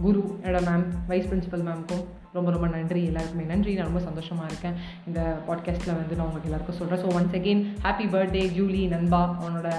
குரு 0.03 0.21
என்னோட 0.43 0.59
மேம் 0.67 0.85
வைஸ் 1.09 1.29
பிரின்சிபல் 1.31 1.65
மேம்க்கும் 1.69 2.03
ரொம்ப 2.35 2.49
ரொம்ப 2.55 2.67
நன்றி. 2.75 3.01
எல்லாருக்குமே 3.09 3.45
நன்றி. 3.49 3.71
நான் 3.77 3.89
ரொம்ப 3.89 4.01
சந்தோஷமாக 4.05 4.49
இருக்கேன். 4.51 4.77
இந்த 5.07 5.19
பாட்காஸ்ட்டில் 5.47 5.97
வந்து 5.99 6.17
நான் 6.17 6.27
உங்களுக்கு 6.27 6.49
எல்லாருக்கும் 6.49 6.79
சொல்கிறேன் 6.79 7.03
so 7.03 7.09
once 7.17 7.35
again 7.39 7.63
happy 7.85 8.05
birthday 8.13 8.43
Julie 8.57 8.83
நண்பா 8.93 9.21
அவனோட 9.41 9.69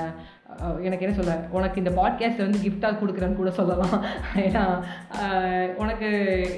எனக்கு 0.87 1.05
என்ன 1.07 1.15
சொல்ல 1.19 1.35
உனக்கு 1.57 1.81
இந்த 1.83 1.93
பாட்காஸ்ட்டை 1.99 2.45
வந்து 2.47 2.63
கிஃப்டாக 2.65 2.99
கொடுக்குறேன்னு 3.01 3.39
கூட 3.41 3.51
சொல்லலாம். 3.59 3.97
ஏன்னா 4.47 4.65
உனக்கு 5.83 6.09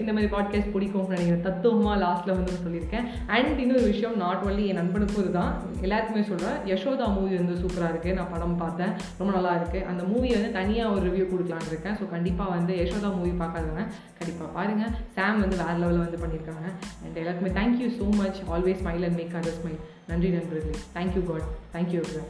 இந்த 0.00 0.10
மாதிரி 0.14 0.30
பாட்காஸ்ட் 0.34 0.72
பிடிக்கும்னு 0.74 1.14
நினைக்கிறேன் 1.14 1.44
தத்துவமாக 1.48 1.96
லாஸ்ட்டில் 2.04 2.36
வந்து 2.38 2.62
சொல்லியிருக்கேன். 2.64 3.06
அண்ட் 3.36 3.60
இன்னொரு 3.64 3.84
விஷயம் 3.92 4.16
நாட் 4.24 4.44
ஒன்லி 4.48 4.64
என் 4.70 4.80
நண்பனுக்கும் 4.80 5.22
இதுதான். 5.24 5.52
எல்லாருக்குமே 5.86 6.24
சொல்கிறேன் 6.30 6.58
யசோதா 6.72 7.08
மூவி 7.16 7.34
வந்து 7.42 7.56
சூப்பராக 7.62 7.92
இருக்குது 7.94 8.16
நான் 8.18 8.32
படம் 8.34 8.60
பார்த்தேன். 8.64 8.92
ரொம்ப 9.20 9.30
நல்லா 9.36 9.54
இருக்குது 9.60 9.86
அந்த 9.92 10.02
மூவியை 10.12 10.36
வந்து 10.38 10.52
தனியாக 10.60 10.94
ஒரு 10.96 11.04
ரிவ்யூ 11.08 11.26
கொடுக்கலான்னு 11.32 11.72
இருக்கேன். 11.72 11.98
ஸோ 12.00 12.06
கண்டிப்பாக 12.14 12.54
வந்து 12.56 12.74
யசோதா 12.82 13.10
மூவி 13.18 13.34
பார்க்காதவங்க 13.42 13.84
கண்டிப்பாக 14.20 14.50
பாருங்கள் 14.58 14.94
சாம் 15.18 15.42
வந்து 15.44 15.58
வேறு 15.64 15.80
லெவலில் 15.82 16.04
வந்து 16.06 16.22
பண்ணியிருக்காங்க. 16.24 16.68
அண்ட் 17.04 17.20
எல்லாருக்குமே 17.22 17.52
thank you 17.60 17.90
so 17.98 18.08
much 18.22 18.40
always 18.54 18.80
smile 18.84 19.06
and 19.08 19.20
make 19.22 19.36
other 19.40 19.58
smile 19.60 19.82
நன்றி 20.12 20.30
நண்பர்களே. 20.38 20.80
Thank you 20.96 21.24
God 21.32 21.46
thank you 21.76 22.00
every 22.04 22.24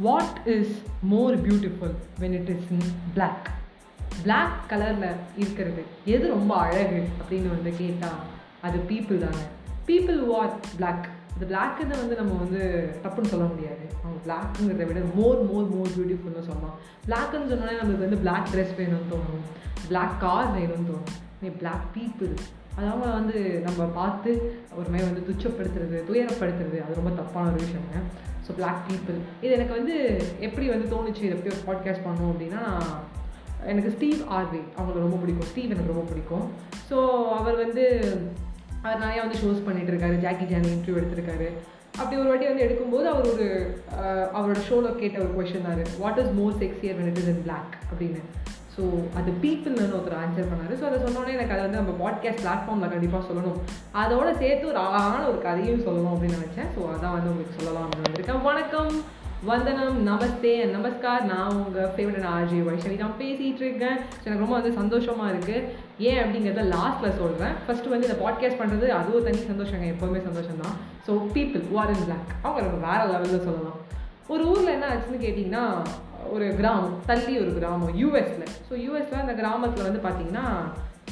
what 0.00 0.40
is 0.44 0.82
more 1.02 1.48
beautiful 1.48 1.94
when 2.20 2.32
it 2.32 2.48
is 2.48 2.70
in 2.70 2.92
black 3.12 3.50
black 4.22 4.52
கலரில் 4.68 5.14
இருக்கிறது. 5.36 5.82
எது 6.04 6.28
ரொம்ப 6.28 6.56
அழகு 6.56 7.08
அப்படின்னு 7.20 7.48
வந்து 7.48 7.72
கேட்டால் 7.76 8.18
அது 8.62 8.78
பீப்புள் 8.88 9.18
தாங்க 9.18 9.46
பீப்புள் 9.86 10.26
வாட் 10.26 10.66
பிளாக் 10.76 11.08
இந்த 11.40 11.56
பிளாக்குன்னு 11.56 11.96
வந்து 11.96 12.16
நம்ம 12.16 12.32
வந்து 12.32 12.90
தப்புன்னு 13.02 13.24
சொல்ல 13.24 13.46
முடியாது. 13.46 13.78
அவங்க 14.04 14.18
பிளாக்குங்கிறத 14.26 14.86
விட 14.86 15.00
மோர் 15.14 15.42
மோர் 15.50 15.68
மோர் 15.68 15.88
பியூட்டிஃபுல்னு 15.88 16.48
சொல்லலாம். 16.48 16.76
பிளாக்குன்னு 17.06 17.50
சொன்னோன்னே 17.50 17.74
நம்மளுக்கு 17.74 17.98
வந்து 17.98 18.16
பிளாக் 18.16 18.48
ட்ரெஸ் 18.52 18.80
வேணும்னு 18.80 19.12
தோணும். 19.12 19.44
பிளாக் 19.86 20.20
கார் 20.20 20.58
வேணும்னு 20.58 20.90
தோணும். 20.90 21.56
பிளாக் 21.58 21.84
பீப்புள் 21.94 22.34
அவங்க 22.88 23.06
வந்து 23.18 23.38
நம்ம 23.66 23.84
பார்த்து 23.98 24.30
ஒரு 24.78 24.88
மாதிரி 24.92 25.06
வந்து 25.08 25.24
துச்சப்படுத்துறது 25.28 25.98
துயரப்படுத்துறது 26.08 26.78
அது 26.84 26.98
ரொம்ப 26.98 27.12
தப்பான 27.20 27.50
ஒரு 27.52 27.60
விஷயங்க. 27.64 28.02
ஸோ 28.44 28.50
பிளாக் 28.58 28.84
பீப்புள் 28.88 29.18
இது 29.42 29.52
எனக்கு 29.56 29.74
வந்து 29.78 29.96
எப்படி 30.46 30.66
வந்து 30.68 30.86
தோணுச்சு 30.94 31.24
இதை 31.26 31.32
எப்படி 31.38 31.54
பாட்காஸ்ட் 31.70 32.06
பண்ணோம் 32.06 32.30
அப்படின்னா 32.32 32.62
எனக்கு 33.70 33.90
ஸ்டீவ் 33.96 34.20
ஆர்வி 34.36 34.62
அவங்களுக்கு 34.76 35.06
ரொம்ப 35.06 35.16
பிடிக்கும். 35.16 35.48
ஸ்டீவ் 35.50 35.72
எனக்கு 35.72 35.92
ரொம்ப 35.94 36.06
பிடிக்கும். 36.10 36.46
ஸோ 36.90 36.98
அவர் 37.40 37.58
வந்து 37.64 37.84
அவர் 38.82 39.02
நிறையா 39.04 39.22
வந்து 39.24 39.40
ஷோஸ் 39.42 39.66
பண்ணிகிட்டு 39.66 39.92
இருக்காரு. 39.94 40.16
ஜாக்கி 40.26 40.44
ஜான் 40.52 40.72
இன்டர்வியூ 40.74 41.00
எடுத்திருக்காரு. 41.00 41.48
அப்படி 41.96 42.16
ஒரு 42.20 42.28
வாட்டி 42.28 42.46
வந்து 42.46 42.64
எடுக்கும்போது 42.66 43.06
அவர் 43.12 43.26
ஒரு 43.32 43.46
அவரோட 44.36 44.60
ஷோவில் 44.68 45.00
கேட்ட 45.00 45.18
ஒரு 45.24 45.32
கொஷன் 45.38 45.66
தான் 45.66 45.80
what 46.02 46.20
is 46.22 46.32
more 46.40 46.54
sexier 46.62 46.96
when 46.98 47.10
it 47.12 47.20
is 47.22 47.30
in 47.32 47.42
black 47.46 47.74
அப்படின்னு. 47.90 48.22
ஸோ 48.80 48.86
அது 49.18 49.30
பீப்புள்னு 49.44 49.86
ஒருத்தர் 49.96 50.20
ஆன்சர் 50.24 50.50
பண்ணார். 50.50 50.74
ஸோ 50.80 50.84
அதை 50.88 50.98
சொன்னோன்னே 51.06 51.32
எனக்கு 51.36 51.54
அதை 51.54 51.62
வந்து 51.64 51.80
நம்ம 51.80 51.94
பாட்காஸ்ட் 52.02 52.42
பிளாட்ஃபார்மில் 52.44 52.92
கண்டிப்பாக 52.92 53.24
சொல்லணும். 53.28 53.58
அதோட 54.02 54.28
சேர்த்து 54.42 54.70
ஒரு 54.72 54.78
அழகான 54.84 55.22
ஒரு 55.30 55.38
கதையும் 55.46 55.86
சொல்லணும் 55.86 56.12
அப்படின்னு 56.14 56.38
நினச்சேன். 56.40 56.70
ஸோ 56.76 56.80
அதான் 56.92 57.14
வந்து 57.16 57.30
உங்களுக்கு 57.32 57.58
சொல்லலாம் 57.58 57.84
அப்படின்னு 57.86 58.08
வந்திருக்கேன். 58.08 58.46
வணக்கம். 58.50 58.92
வந்தனம். 59.50 59.98
நமஸ்தே. 60.08 60.54
நமஸ்கார். 60.74 61.22
நான் 61.32 61.58
உங்கள் 61.60 61.92
ஃபேவரட் 61.94 62.26
ஆர்ஜி 62.32 62.58
வைஷ்ணவி 62.66 62.96
நான் 63.04 63.20
பேசிகிட்டு 63.22 63.64
இருக்கேன். 63.66 63.98
ஸோ 64.18 64.24
எனக்கு 64.26 64.44
ரொம்ப 64.44 64.56
வந்து 64.58 64.72
சந்தோஷமாக 64.80 65.32
இருக்குது 65.34 65.64
ஏன் 66.08 66.20
அப்படிங்கிறத 66.22 66.64
லாஸ்ட்டில் 66.76 67.18
சொல்கிறேன் 67.20 67.56
ஃபஸ்ட்டு 67.64 67.92
வந்து 67.94 68.08
இந்த 68.08 68.18
பாட்காஸ்ட் 68.24 68.60
பண்ணுறது 68.62 68.88
அதுவும் 69.00 69.26
தனி 69.28 69.42
சந்தோஷங்க 69.52 69.88
எப்போவுமே 69.94 70.22
சந்தோஷம் 70.28 70.62
தான் 70.64 70.76
so 71.06 71.14
people 71.36 71.64
wear 71.76 71.92
in 71.96 72.06
black 72.06 72.30
அவங்க 72.44 72.60
நம்ம 72.66 72.80
வேறு 72.88 73.10
லெவலில் 73.12 73.46
சொல்லலாம். 73.48 73.80
ஒரு 74.34 74.42
ஊரில் 74.52 74.74
என்ன 74.76 74.88
ஆச்சுன்னு 74.92 75.24
கேட்டிங்கன்னா 75.26 75.64
ஒரு 76.34 76.46
கிராமம் 76.60 76.94
தள்ளி 77.06 77.34
ஒரு 77.42 77.52
கிராமம் 77.58 77.96
யூஎஸில் 78.02 78.46
ஸோ 78.68 78.74
யூஎஸில் 78.84 79.22
அந்த 79.24 79.34
கிராமத்தில் 79.40 79.86
வந்து 79.88 80.02
பார்த்தீங்கன்னா 80.06 80.46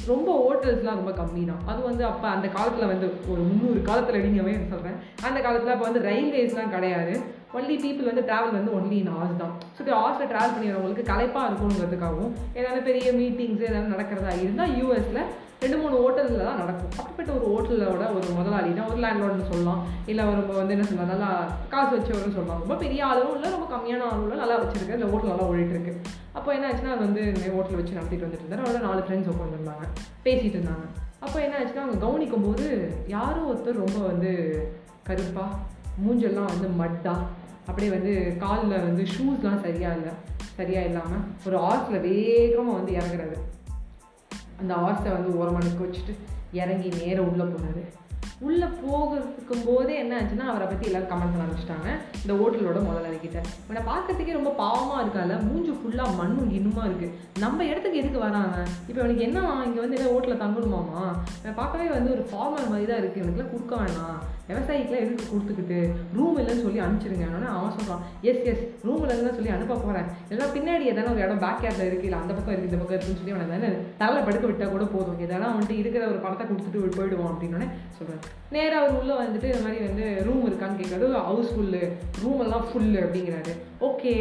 ரொம்ப 0.07 0.29
ஹோட்டல்ஸ்லாம் 0.43 0.99
ரொம்ப 0.99 1.13
கம்மி 1.19 1.41
தான் 1.45 1.63
அது 1.71 1.79
வந்து 1.87 2.03
அப்போ 2.09 2.27
அந்த 2.27 2.47
காலத்தில் 2.47 2.91
வந்து 2.91 3.07
ஒரு 3.31 3.41
முந்நூறு 3.47 3.79
காலத்தில் 3.81 4.17
அடிங்கவே 4.19 4.53
சொல்கிறேன் 4.73 4.97
அந்த 5.27 5.37
காலத்தில் 5.45 5.73
அப்போ 5.73 5.85
வந்து 5.87 6.05
ரயில்வேஸ்லாம் 6.09 6.73
கிடையாது. 6.75 7.13
ஒன்லி 7.57 7.75
பீப்புள் 7.83 8.09
வந்து 8.11 8.23
ட்ராவல் 8.29 8.57
வந்து 8.57 8.71
ஒன்லி 8.77 8.97
இன் 9.01 9.11
ஹார்ஸ் 9.15 9.41
தான். 9.41 9.53
ஸோ 9.75 9.81
ஹார்ஸில் 10.01 10.31
ட்ராவல் 10.31 10.55
பண்ணி 10.55 10.69
வரவங்களுக்கு 10.71 11.09
களைப்பாக 11.11 11.49
இருக்கணுங்கிறதுக்காகவும் 11.49 12.33
ஏதாவது 12.59 12.81
பெரிய 12.89 13.11
மீட்டிங்ஸ் 13.19 13.67
ஏதாவது 13.69 13.93
நடக்கிறதா 13.95 14.33
இருந்தால் 14.43 14.75
யூஎஸில் 14.79 15.21
ரெண்டு 15.63 15.77
மூணு 15.79 15.95
ஹோட்டலில் 16.01 16.45
தான் 16.47 16.59
நடக்கும். 16.61 16.91
அப்படிப்பட்ட 16.99 17.31
ஒரு 17.37 17.45
ஹோட்டலோட 17.53 18.03
ஒரு 18.17 18.27
முதலாளினா 18.37 18.83
ஒரு 18.91 18.99
லேண்ட்லோர்னு 19.03 19.49
சொல்லலாம். 19.51 19.81
இல்லை 20.11 20.23
ஒரு 20.31 20.41
வந்து 20.59 20.75
என்ன 20.75 20.85
சொல்லலாம் 20.89 21.11
நல்லா 21.13 21.29
காசு 21.73 21.91
வச்சவர்னு 21.95 22.35
சொல்லலாம். 22.37 22.61
ரொம்ப 22.63 22.75
பெரிய 22.83 23.01
ஆளும் 23.07 23.33
இல்லை 23.37 23.49
ரொம்ப 23.55 23.67
கம்மியான 23.73 24.05
ஆளும் 24.09 24.23
இல்லை 24.27 24.37
நல்லா 24.43 24.57
வச்சிருக்கு. 24.61 24.97
இந்த 24.99 25.09
ஹோட்டல் 25.11 25.33
நல்லா 25.33 25.49
ஓடிட்டுருக்கு. 25.51 25.93
அப்போ 26.37 26.49
என்ன 26.57 26.69
ஆச்சுன்னா 26.69 26.93
அது 26.95 27.03
வந்து 27.07 27.23
ஹோட்டல் 27.55 27.79
வச்சு 27.79 27.97
நடத்திட்டு 27.97 28.27
வந்துட்டு 28.27 28.45
இருந்தார். 28.45 28.63
அவரோட 28.63 28.81
நாலு 28.87 29.03
ஃப்ரெண்ட்ஸ் 29.07 29.31
உட்காந்துருந்தாங்க 29.33 29.85
பேசிகிட்டு 30.27 30.57
இருந்தாங்க. 30.59 30.87
அப்போ 31.25 31.37
என்ன 31.45 31.57
ஆச்சுன்னா 31.59 31.85
அவங்க 31.85 31.99
கவனிக்கும் 32.05 32.47
போது 32.47 32.65
யாரோ 33.17 33.41
ஒருத்தர் 33.51 33.83
ரொம்ப 33.85 33.99
வந்து 34.11 34.31
கருப்பாக 35.09 35.59
மூஞ்செல்லாம் 36.05 36.51
வந்து 36.53 36.67
மட்டா 36.81 37.15
அப்படியே 37.69 37.91
வந்து 37.97 38.13
காலில் 38.43 38.83
வந்து 38.87 39.03
ஷூஸ்லாம் 39.13 39.63
சரியாக 39.67 39.97
இல்லை 39.99 40.13
சரியாக 40.57 40.89
இல்லாமல் 40.89 41.25
ஒரு 41.47 41.57
ஆர்ஸில் 41.69 42.03
வேகமாக 42.05 42.77
வந்து 42.77 42.93
இறங்குறாரு. 42.99 43.37
அந்த 44.61 44.73
ஆர்ஸை 44.87 45.11
வந்து 45.17 45.31
ஓரமாக 45.39 45.79
வச்சுட்டு 45.85 46.15
இறங்கி 46.61 46.89
நேராக 46.99 47.29
உள்ளே 47.31 47.47
போனார். 47.53 47.81
உள்ளே 48.47 48.67
போகிறதுக்கும் 48.81 49.63
போதே 49.67 49.93
என்ன 50.01 50.13
ஆச்சுன்னா 50.17 50.45
அவரை 50.51 50.65
பற்றி 50.67 50.87
எல்லாரும் 50.89 51.09
கமெண்ட் 51.11 51.33
பண்ண 51.33 51.45
ஆரம்பிச்சிட்டாங்க. 51.45 51.87
இந்த 52.21 52.33
ஹோட்டலோட 52.39 52.79
முதலாளிக்கிட்ட 52.85 53.39
இவனை 53.65 53.81
பார்க்கறதுக்கே 53.89 54.37
ரொம்ப 54.37 54.51
பாவமாக 54.61 55.01
இருக்கால. 55.03 55.37
மூஞ்சு 55.47 55.73
ஃபுல்லாக 55.79 56.15
மண்ணும் 56.19 56.53
இன்னுமா 56.59 56.83
இருக்குது 56.89 57.15
நம்ம 57.43 57.65
இடத்துக்கு 57.71 58.01
எதுக்கு 58.01 58.25
வராங்க? 58.27 58.57
இப்போ 58.87 58.99
இவனுக்கு 59.01 59.27
என்ன 59.27 59.43
இங்கே 59.67 59.81
வந்து 59.83 59.97
என்ன 59.99 60.11
ஹோட்டலில் 60.13 60.43
தங்கணுமாமா? 60.45 61.03
இவன் 61.41 61.59
பார்க்கவே 61.61 61.87
வந்து 61.97 62.13
ஒரு 62.17 62.25
ஃபார்மல் 62.31 62.71
மாதிரி 62.73 62.87
தான் 62.91 63.01
இருக்குது 63.01 63.23
இவனுக்குலாம் 63.23 63.53
கொடுக்க 63.53 63.75
வேணாம். 63.83 64.19
விவசாயிக்கெலாம் 64.49 65.03
எதுக்கு 65.05 65.25
கொடுத்துக்கிட்டு? 65.31 65.79
ரூம் 66.17 66.37
இல்லைன்னு 66.41 66.65
சொல்லி 66.65 66.79
அனுப்பிச்சிருங்க. 66.85 67.25
உடனே 67.31 67.49
அவன் 67.55 67.75
சொல்கிறான் 67.77 68.03
எஸ் 68.29 68.45
எஸ் 68.51 68.63
ரூம் 68.87 69.03
இல்லைன்னு 69.03 69.35
சொல்லி 69.39 69.53
அனுப்ப 69.55 69.79
போகிறேன் 69.85 70.07
இல்லைனா 70.29 70.49
பின்னாடி 70.57 70.89
எதனா 70.93 71.13
ஒரு 71.15 71.23
இடம் 71.25 71.43
பேக் 71.45 71.63
யார்டில் 71.65 71.87
இருக்குது 71.89 72.09
இல்லை 72.09 72.21
அந்த 72.23 72.33
பக்கம் 72.37 72.53
இருக்குது 72.53 72.71
இந்த 72.71 72.81
பக்கம் 72.81 72.97
இருக்குன்னு 72.97 73.21
சொல்லி 73.21 73.35
அவனை 73.35 73.47
தானே 73.53 73.69
தலை 74.01 74.19
படுக்க 74.27 74.45
விட்டால் 74.47 74.73
கூட 74.75 74.85
போதும். 74.95 75.21
எதனா 75.27 75.53
வந்துட்டு 75.55 75.81
இருக்கிற 75.83 76.03
ஒரு 76.11 76.19
பணத்தை 76.25 76.45
கொடுத்துட்டு 76.49 76.97
போயிடுவோம் 76.99 77.31
அப்படின்னு 77.33 77.69
சொல்கிறேன் 77.97 78.23
நேராக 78.55 78.81
அவர் 78.81 78.97
உள்ளே 78.99 79.15
வந்துட்டு 79.23 79.49
இந்த 79.51 79.63
மாதிரி 79.65 79.79
வந்து 79.87 80.05
ரூம் 80.27 80.45
இருக்கான்னு 80.49 80.79
கேட்குறது 80.81 81.07
ஹவுஸ் 81.29 81.51
ஃபுல்லு 81.53 81.81
ரூம் 82.21 82.43
எல்லாம் 82.45 82.67
ஃபுல்லு 82.69 82.99
அப்படிங்கிறாரு. 83.05 83.53
ஓகே 83.87 84.13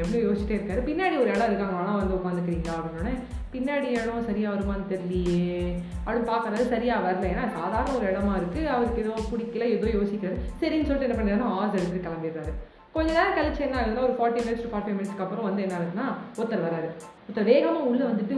அப்படின்னு 0.00 0.24
யோசிச்சிட்டே 0.26 0.56
இருக்காரு. 0.58 0.80
பின்னாடி 0.88 1.14
ஒரு 1.22 1.30
இடம் 1.34 1.50
இருக்காங்க. 1.50 1.76
ஆனால் 1.82 2.00
வந்து 2.00 2.16
உட்காந்துக்கிறீங்களா 2.18 2.78
அப்படின்னோடனே 2.78 3.14
பின்னாடி 3.52 3.88
இடம் 3.90 4.26
சரியாக 4.26 4.54
வருமான்னு 4.54 4.90
தெரியலையே. 4.92 5.82
அப்படின்னு 6.06 6.30
பார்க்கறது 6.32 6.68
சரியாக 6.68 7.04
வரல. 7.06 7.28
ஏன்னா 7.32 7.44
சாதாரண 7.58 7.94
ஒரு 7.98 8.06
இடமா 8.12 8.34
இருக்குது 8.40 8.66
அவருக்கு 8.66 9.04
ஏதோ 9.04 9.14
பிடிக்கல 9.30 9.68
ஏதோ 9.76 9.86
யோசிக்கிறாரு. 9.98 10.38
சரின்னு 10.60 10.88
சொல்லிட்டு 10.88 11.08
என்ன 11.08 11.18
பண்ணுறாருன்னா 11.18 11.48
ஆர்ஸ் 11.48 11.78
எடுத்து 11.78 12.08
கிளம்பிடுறாரு. 12.08 12.52
கொஞ்ச 12.92 13.12
நேரம் 13.12 13.36
கழிச்சு 13.36 13.60
என்ன 13.60 13.78
ஆகுதுன்னா 13.80 14.06
ஒரு 14.08 14.14
ஃபார்ட்டி 14.18 14.40
மினிட்ஸ் 14.44 14.64
டு 14.64 14.70
ஃபார்ட்டி 14.72 14.92
மினிட்ஸ்க்கு 14.96 15.24
அப்புறம் 15.24 15.44
வந்து 15.44 15.62
என்ன 15.62 15.74
ஆகுதுன்னா 15.78 16.06
ஒருத்தர் 16.38 16.66
வராரு. 16.66 16.88
ஒருத்தர் 17.28 17.44
வேகமாக 17.44 17.84
உள்ளே 17.84 18.04
வந்துட்டு 18.04 18.36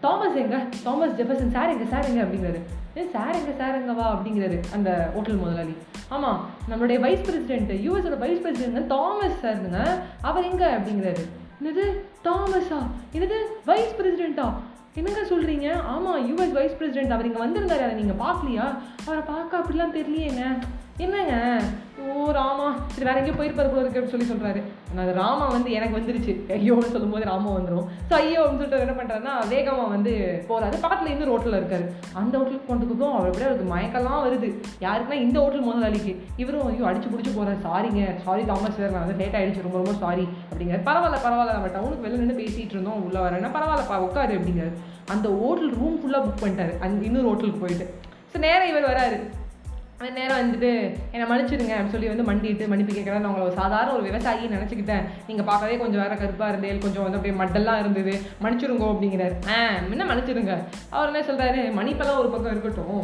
தாமஸ் 0.00 0.34
எங்க? 0.34 0.58
தாமஸ் 0.84 1.16
ஜெஃபர்சன் 1.18 1.50
சார் 1.50 1.72
எங்க? 1.72 1.84
சார் 1.84 2.08
எங்க? 2.10 2.22
அப்படிங்கிறாரு. 2.22 2.60
ஏன் 2.94 3.10
சார் 3.10 3.34
எங்க? 3.34 3.52
சார் 3.58 3.78
எங்கவா 3.80 4.06
அப்படிங்கிறாரு 4.12 4.58
அந்த 4.72 5.10
ஹோட்டல் 5.14 5.36
முதலாளி. 5.36 5.76
ஆமாம் 6.08 6.38
நம்மளுடைய 6.70 6.98
வைஸ் 7.00 7.22
பிரசிடென்ட் 7.22 7.72
யூஎஸோட 7.86 8.18
வைஸ் 8.18 8.40
பிரசிடென்ட் 8.40 8.88
தாமஸ் 8.88 9.42
சாருங்க 9.42 9.80
அவர் 10.20 10.48
எங்க? 10.50 10.78
அப்படிங்கிறாரு. 10.78 11.24
என்னது? 11.62 11.84
தாமஸா? 12.24 12.80
என்னது? 13.12 13.38
வைஸ் 13.66 13.96
பிரசிடெண்ட்டா 13.98 14.48
என்னங்க 14.94 15.20
சொல்கிறீங்க 15.20 15.82
ஆமாம் 15.82 16.20
யூஎஸ் 16.28 16.52
வைஸ் 16.52 16.76
பிரசிடென்ட் 16.76 17.10
அவர் 17.10 17.26
இங்கே 17.26 17.42
வந்திருந்தாரு. 17.44 17.84
அதை 17.86 17.92
நீங்கள் 17.92 18.26
பார்க்கலையா? 18.26 18.66
அவரை 19.06 19.22
பார்க்க 19.26 19.58
அப்படிலாம் 19.58 19.96
தெரியலையேங்க. 19.96 20.44
என்னங்க? 20.96 21.34
ஓ 22.00 22.24
ராமா. 22.38 22.66
சரி 22.92 23.06
வேற 23.08 23.16
எங்கேயோ 23.20 23.36
போயிருப்பாரு 23.38 23.70
போல 23.70 23.82
இருக்கு 23.82 23.98
அப்படின்னு 23.98 24.14
சொல்லி 24.14 24.28
சொல்கிறாரு 24.30 24.60
அது 25.02 25.12
ராமா 25.18 25.44
வந்து 25.54 25.70
எனக்கு 25.78 25.96
வந்துருச்சு. 25.98 26.32
ஐயோன்னு 26.56 26.92
சொல்லும்போது 26.94 27.24
ராமா 27.30 27.50
வந்துடும் 27.56 27.86
ஸோ 28.08 28.12
ஐயோ 28.20 28.40
அப்படின்னு 28.42 28.62
சொல்லிட்டு 28.62 28.84
என்ன 28.86 28.94
பண்ணுறாருன்னா 28.98 29.34
வேகமாக 29.52 29.88
வந்து 29.94 30.12
போகிறாரு 30.48 30.76
பக்கத்தில் 30.84 31.10
இருந்து 31.10 31.30
ஹோட்டலில் 31.32 31.58
இருக்காரு. 31.60 31.86
அந்த 32.20 32.32
ஹோட்டலுக்கு 32.38 32.70
கொண்டுக்கும் 32.70 33.14
அவர் 33.16 33.28
அப்படியே 33.30 33.48
அவருக்கு 33.48 33.68
மயக்கெல்லாம் 33.74 34.24
வருது. 34.26 34.50
யாருக்குன்னா 34.86 35.18
இந்த 35.24 35.38
ஹோட்டல் 35.42 35.66
முதலாளிக்கு. 35.68 36.14
இவரும் 36.42 36.68
ஐயோ 36.70 36.86
அடிச்சு 36.90 37.12
பிடிச்சி 37.12 37.32
போகிறாரு 37.38 37.64
சாரிங்க 37.66 38.04
சாரி 38.26 38.44
தாமஸ் 38.50 38.78
சார் 38.78 38.94
நான் 38.96 39.04
வந்து 39.06 39.18
லேட் 39.22 39.38
ஆகிடுச்சு 39.40 39.66
ரொம்ப 39.68 39.78
ரொம்ப 39.82 39.96
சாரி 40.04 40.26
அப்படிங்கிறார். 40.50 40.86
பரவாயில்ல 40.90 41.20
பரவாயில்ல. 41.26 41.56
நம்ம 41.58 41.72
டவுனுக்கு 41.76 42.06
வெளில 42.06 42.22
நின்று 42.22 42.40
பேசிகிட்டு 42.42 42.76
இருந்தோம். 42.76 43.02
உள்ளே 43.08 43.20
வரேன்னா 43.26 43.52
பரவாயில்லப்பா 43.58 43.98
உட்காரு 44.08 44.38
அப்படிங்கிறாரு. 44.38 44.74
அந்த 45.14 45.28
ஹோட்டல் 45.42 45.74
ரூம் 45.80 46.00
ஃபுல்லாக 46.00 46.24
புக் 46.26 46.42
பண்ணிட்டாரு. 46.44 46.74
அந்த 46.86 47.06
இன்னொரு 47.10 47.30
ஹோட்டலுக்கு 47.30 47.64
போயிட்டு. 47.66 47.86
ஸோ 48.32 48.38
நேராக 48.46 48.72
இவர் 48.72 48.90
வராரு. 48.92 49.18
நேரம் 50.16 50.38
வந்துட்டு 50.40 50.70
என்னை 51.14 51.24
மன்னிச்சிடுங்க 51.30 51.72
அப்படின்னு 51.76 51.94
சொல்லி 51.94 52.08
வந்து 52.10 52.24
மண்டிட்டு 52.28 52.68
மன்னிப்பு 52.70 52.92
கேட்குறேன் 52.94 53.22
நான் 53.22 53.32
உங்களை 53.32 53.48
சாதாரண 53.58 53.92
ஒரு 53.96 54.04
விவசாயி 54.06 54.46
நினச்சிக்கிட்டேன். 54.54 55.04
நீங்கள் 55.26 55.46
பார்க்கவே 55.48 55.74
கொஞ்சம் 55.82 56.00
வேறு 56.02 56.16
கருப்பாக 56.20 56.52
இருந்தேன் 56.52 56.80
கொஞ்சம் 56.84 57.04
வந்து 57.06 57.18
அப்படியே 57.18 57.36
மட்டெல்லாம் 57.40 57.80
இருந்தது. 57.82 58.14
மன்னிச்சிருங்கோ 58.44 58.88
அப்படிங்கிறாரு. 58.92 59.36
ஆ 59.54 59.58
என்ன 59.96 60.06
மன்னிச்சிடுங்க? 60.10 60.56
அவர் 60.94 61.10
என்ன 61.10 61.22
சொல்கிறாரு 61.30 61.60
மன்னிப்பெல்லாம் 61.78 62.20
ஒரு 62.22 62.30
பக்கம் 62.34 62.52
இருக்கட்டும். 62.54 63.02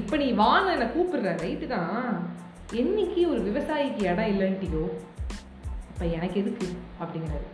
இப்போ 0.00 0.14
நீ 0.22 0.28
வான்னு 0.42 0.74
என்னை 0.76 0.88
கூப்பிடுற 0.96 1.36
ரைட்டு 1.44 1.68
தான் 1.74 2.08
என்னைக்கு 2.82 3.20
ஒரு 3.32 3.40
விவசாயிக்கு 3.50 4.02
இடம் 4.10 4.32
இல்லைன்ட்டியோ 4.34 4.84
இப்போ 5.92 6.04
எனக்கு 6.16 6.36
எதுக்கு? 6.44 6.68
அப்படிங்கிறாரு. 7.02 7.46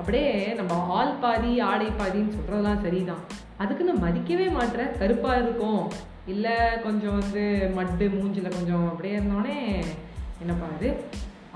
அப்படியே 0.00 0.30
நம்ம 0.60 0.74
ஆள் 0.98 1.18
பாதி 1.24 1.52
ஆடை 1.72 1.90
பாதின்னு 2.00 2.36
சொல்கிறதெல்லாம் 2.38 2.84
சரிதான். 2.86 3.24
நான் 3.58 4.04
மதிக்கவே 4.06 4.46
மாட்டுற 4.60 4.82
கருப்பாக 5.00 5.42
இருக்கும். 5.46 5.84
இல்லை 6.26 6.56
கொஞ்சம் 6.82 7.18
வந்து 7.20 7.44
மட்டு 7.74 8.04
மூஞ்சில் 8.08 8.56
கொஞ்சம் 8.56 8.88
அப்படியே 8.88 9.14
இருந்தோடனே 9.16 9.58
என்னப்பா 10.42 10.68
இது 10.76 10.90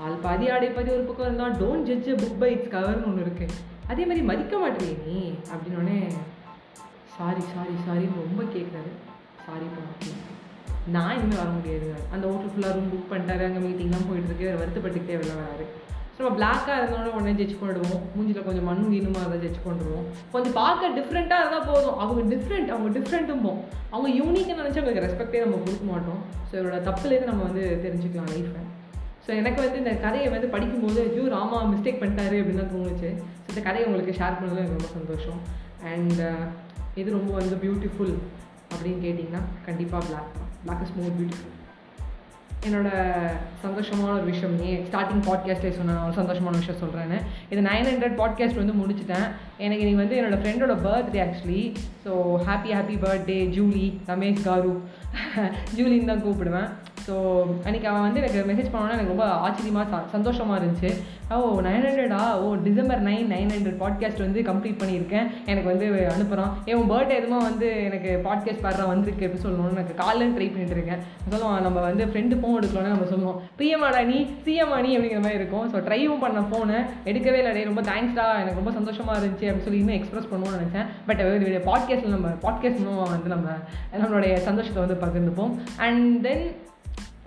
ஆள் 0.03 0.23
பாதி 0.25 0.49
ஆடை 0.49 0.69
பாதி 0.69 0.89
ஒரு 0.91 1.03
பக்கம் 1.03 1.25
இருந்தால் 1.25 1.57
don't 1.61 1.87
judge 1.89 2.09
book 2.23 2.39
by 2.39 2.51
its 2.53 2.73
கவர்னு 2.75 3.09
ஒன்று 3.09 3.25
இருக்குது 3.25 3.55
அதே 3.87 4.05
மாதிரி 4.05 4.25
மதிக்க 4.25 4.55
மாட்டேறிய 4.57 4.95
நீ 5.05 5.19
அப்படின்னோடனே 5.53 5.99
சாரி 7.17 7.43
சாரி 7.53 7.75
சாரின்னு 7.85 8.23
ரொம்ப 8.23 8.43
கேட்குறாரு 8.55 8.91
சாரி 9.45 9.67
போனேன் 9.75 10.25
நான் 10.95 11.15
இனிமேல் 11.17 11.39
வர 11.39 11.49
முடியாது. 11.49 11.87
அந்த 12.13 12.27
ஹோட்டல் 12.27 12.51
ஃபுல்லாக 12.51 12.75
ரூம் 12.75 12.91
புக் 12.91 13.09
பண்ணிட்டாரு. 13.11 13.43
அங்கே 13.47 13.59
மீட்டிங்லாம் 13.59 14.05
போயிட்டு 14.09 14.29
இருக்கு. 14.29 14.49
வருத்தப்பட்டுக்கிட்டே 14.59 15.17
வெளில 15.21 15.33
வராரு. 15.39 15.65
நம்ம 16.17 16.29
பிளாக்காக 16.37 16.77
இருந்தோடனே 16.79 17.09
உடனே 17.17 17.33
ஜட்ஜ் 17.39 17.59
பண்ணிடுவோம். 17.59 18.03
மூஞ்சில் 18.13 18.45
கொஞ்சம் 18.47 18.67
மண்ணும் 18.69 18.93
இன்னுமா 18.99 19.19
இருந்தால் 19.23 19.43
ஜட்ஜ் 19.43 19.65
பண்ணுவோம் 19.65 20.05
கொஞ்சம் 20.33 20.55
பார்க்க 20.61 20.89
டிஃப்ரெண்ட்டாக 20.99 21.43
இருந்தால் 21.43 21.67
போதும். 21.71 21.97
அவங்க 22.03 22.21
டிஃப்ரெண்ட் 22.33 22.71
அவங்க 22.75 22.89
டிஃப்ரெண்ட்டும் 22.97 23.45
அவங்க 23.93 24.09
யூனிக்னு 24.19 24.59
நினச்சி 24.61 24.79
அவங்களுக்கு 24.79 25.05
ரெஸ்பெக்டே 25.07 25.43
நம்ம 25.43 25.59
கொடுக்க 25.65 25.85
மாட்டோம். 25.91 26.21
ஸோ 26.47 26.53
இவரோட 26.59 26.79
தப்புலேருந்து 26.89 27.31
நம்ம 27.31 27.43
வந்து 27.49 27.65
தெரிஞ்சுக்கலாம் 27.85 28.31
லைஃப்பை 28.35 28.63
ஸோ 29.25 29.31
எனக்கு 29.41 29.59
வந்து 29.63 29.79
இந்த 29.83 29.93
கதையை 30.03 30.27
வந்து 30.33 30.47
படிக்கும்போது 30.53 30.99
ஐயோ 31.07 31.23
ராமா 31.35 31.57
மிஸ்டேக் 31.71 32.01
பண்ணிட்டாரு 32.01 32.35
அப்படின்னு 32.41 32.61
தான் 32.61 32.73
தோணுச்சு. 32.75 33.09
ஸோ 33.43 33.47
இந்த 33.53 33.61
கதையை 33.67 33.85
உங்களுக்கு 33.89 34.17
ஷேர் 34.19 34.37
பண்ணதும் 34.37 34.63
எனக்கு 34.63 34.77
ரொம்ப 34.79 34.91
சந்தோஷம். 34.97 35.39
அண்ட் 35.93 36.21
இது 37.01 37.09
ரொம்ப 37.17 37.31
வந்து 37.39 37.55
பியூட்டிஃபுல் 37.63 38.15
அப்படின்னு 38.71 39.01
கேட்டிங்கன்னா 39.05 39.41
கண்டிப்பாக 39.67 40.03
black 40.07 40.31
black 40.63 40.83
is 40.85 40.95
more 40.99 41.15
beautiful 41.17 41.53
என்னோட 42.65 42.89
சந்தோஷமான 43.63 44.13
ஒரு 44.13 44.23
விஷயம் 44.23 44.59
நீ 44.59 44.73
ஸ்டார்டிங் 44.73 45.21
பாட்காஸ்ட்லேயே 45.27 45.75
சொன்ன 45.75 46.05
ஒரு 46.05 46.15
சந்தோஷமான 46.17 46.49
விஷயம் 46.49 46.79
சொல்கிறேன்னு 46.81 47.17
இது 47.49 47.61
நைன் 47.61 47.89
ஹண்ட்ரட் 47.89 48.17
பாட்காஸ்ட் 48.21 48.59
வந்து 48.61 48.73
முடிச்சுட்டேன். 48.73 49.27
எனக்கு 49.57 49.83
இன்றைக்கி 49.83 49.95
வந்து 49.95 50.17
என்னோடய 50.19 50.41
ஃப்ரெண்டோட 50.41 50.75
birthday 50.87 51.21
actually 51.25 51.61
so 52.05 52.11
happy 52.47 52.73
happy 52.77 52.97
birthday 53.05 53.37
Julie 53.57 53.85
Ramesh 54.07 54.43
garu 54.43 54.73
ஜூலின்னு 55.77 56.05
தான் 56.05 56.25
கூப்பிடுவேன். 56.25 56.69
ஸோ 57.05 57.15
அன்றைக்கி 57.65 57.87
அவன் 57.89 58.05
வந்து 58.05 58.21
எனக்கு 58.21 58.39
மெசேஜ் 58.49 58.71
பண்ணோன்னா 58.71 58.95
எனக்கு 58.95 59.13
ரொம்ப 59.13 59.25
ஆச்சரியமாக 59.45 59.85
ச 59.91 59.99
சந்தோஷமாக 60.13 60.57
இருந்துச்சு. 60.59 60.89
ஓ 61.35 61.37
நைன் 61.67 61.85
ஹண்ட்ரடா? 61.87 62.21
ஓ 62.41 62.45
December 62.67 63.01
nine 63.07 63.29
nine 63.33 63.51
hundred 63.55 63.77
podcast 63.83 64.23
வந்து 64.25 64.39
கம்ப்ளீட் 64.49 64.79
பண்ணியிருக்கேன். 64.81 65.27
எனக்கு 65.51 65.69
வந்து 65.71 65.87
அனுப்புகிறான் 66.13 66.51
ஏன் 66.69 66.77
உன் 66.79 66.91
பர்த்டே 66.93 67.17
எதுவும் 67.19 67.45
வந்து 67.49 67.69
எனக்கு 67.87 68.11
பாட்காஸ்ட் 68.27 68.63
பாடுறா 68.65 68.87
வந்திருக்கு 68.93 69.25
எப்படி 69.27 69.43
சொல்லணும்னு 69.45 69.77
எனக்கு 69.77 69.95
காலையில் 70.01 70.35
ட்ரை 70.37 70.47
பண்ணிட்டு 70.51 70.77
இருக்கேன். 70.77 71.01
சொல்லுவான் 71.31 71.65
நம்ம 71.67 71.79
வந்து 71.87 72.05
ஃப்ரெண்டு 72.11 72.39
ஃபோன் 72.41 72.59
எடுக்கலாம்னு 72.59 72.93
நம்ம 72.95 73.09
சொல்லுவோம் 73.13 73.39
பிரியமாடா 73.61 74.01
நீ 74.11 74.19
சிஎம்மா 74.45 74.79
நீ 74.85 74.91
அப்படிங்கிற 74.97 75.21
மாதிரி 75.25 75.41
இருக்கும். 75.41 75.65
ஸோ 75.73 75.79
ட்ரைவும் 75.89 76.23
பண்ண 76.25 76.45
ஃபோனை 76.51 76.79
எடுக்கவே 77.11 77.41
இல்லை 77.43 77.65
ரொம்ப 77.71 77.83
தேங்க்ஸ்டா 77.91 78.27
எனக்கு 78.43 78.61
ரொம்ப 78.61 78.73
சந்தோஷமாக 78.79 79.19
இருந்துச்சு 79.19 79.47
அப்படின்னு 79.49 79.67
சொல்லி 79.69 79.83
இன்னும் 79.83 79.99
எக்ஸ்பிரஸ் 79.99 80.31
பண்ணுவோம்னு 80.33 80.59
நினச்சேன். 80.59 80.87
பட் 81.09 81.23
பாட்காஸ்ட்டில் 81.71 82.15
நம்ம 82.17 82.29
பாட்காஸ்ட் 82.45 82.83
மூலமாக 82.85 83.11
வந்து 83.15 83.33
நம்ம 83.35 83.49
நம்மளுடைய 84.03 84.33
சந்தோஷத்தை 84.47 84.81
வந்து 84.85 85.01
பகிர்ந்துப்போம். 85.05 85.53
அண்ட் 85.87 86.23
தென் 86.27 86.45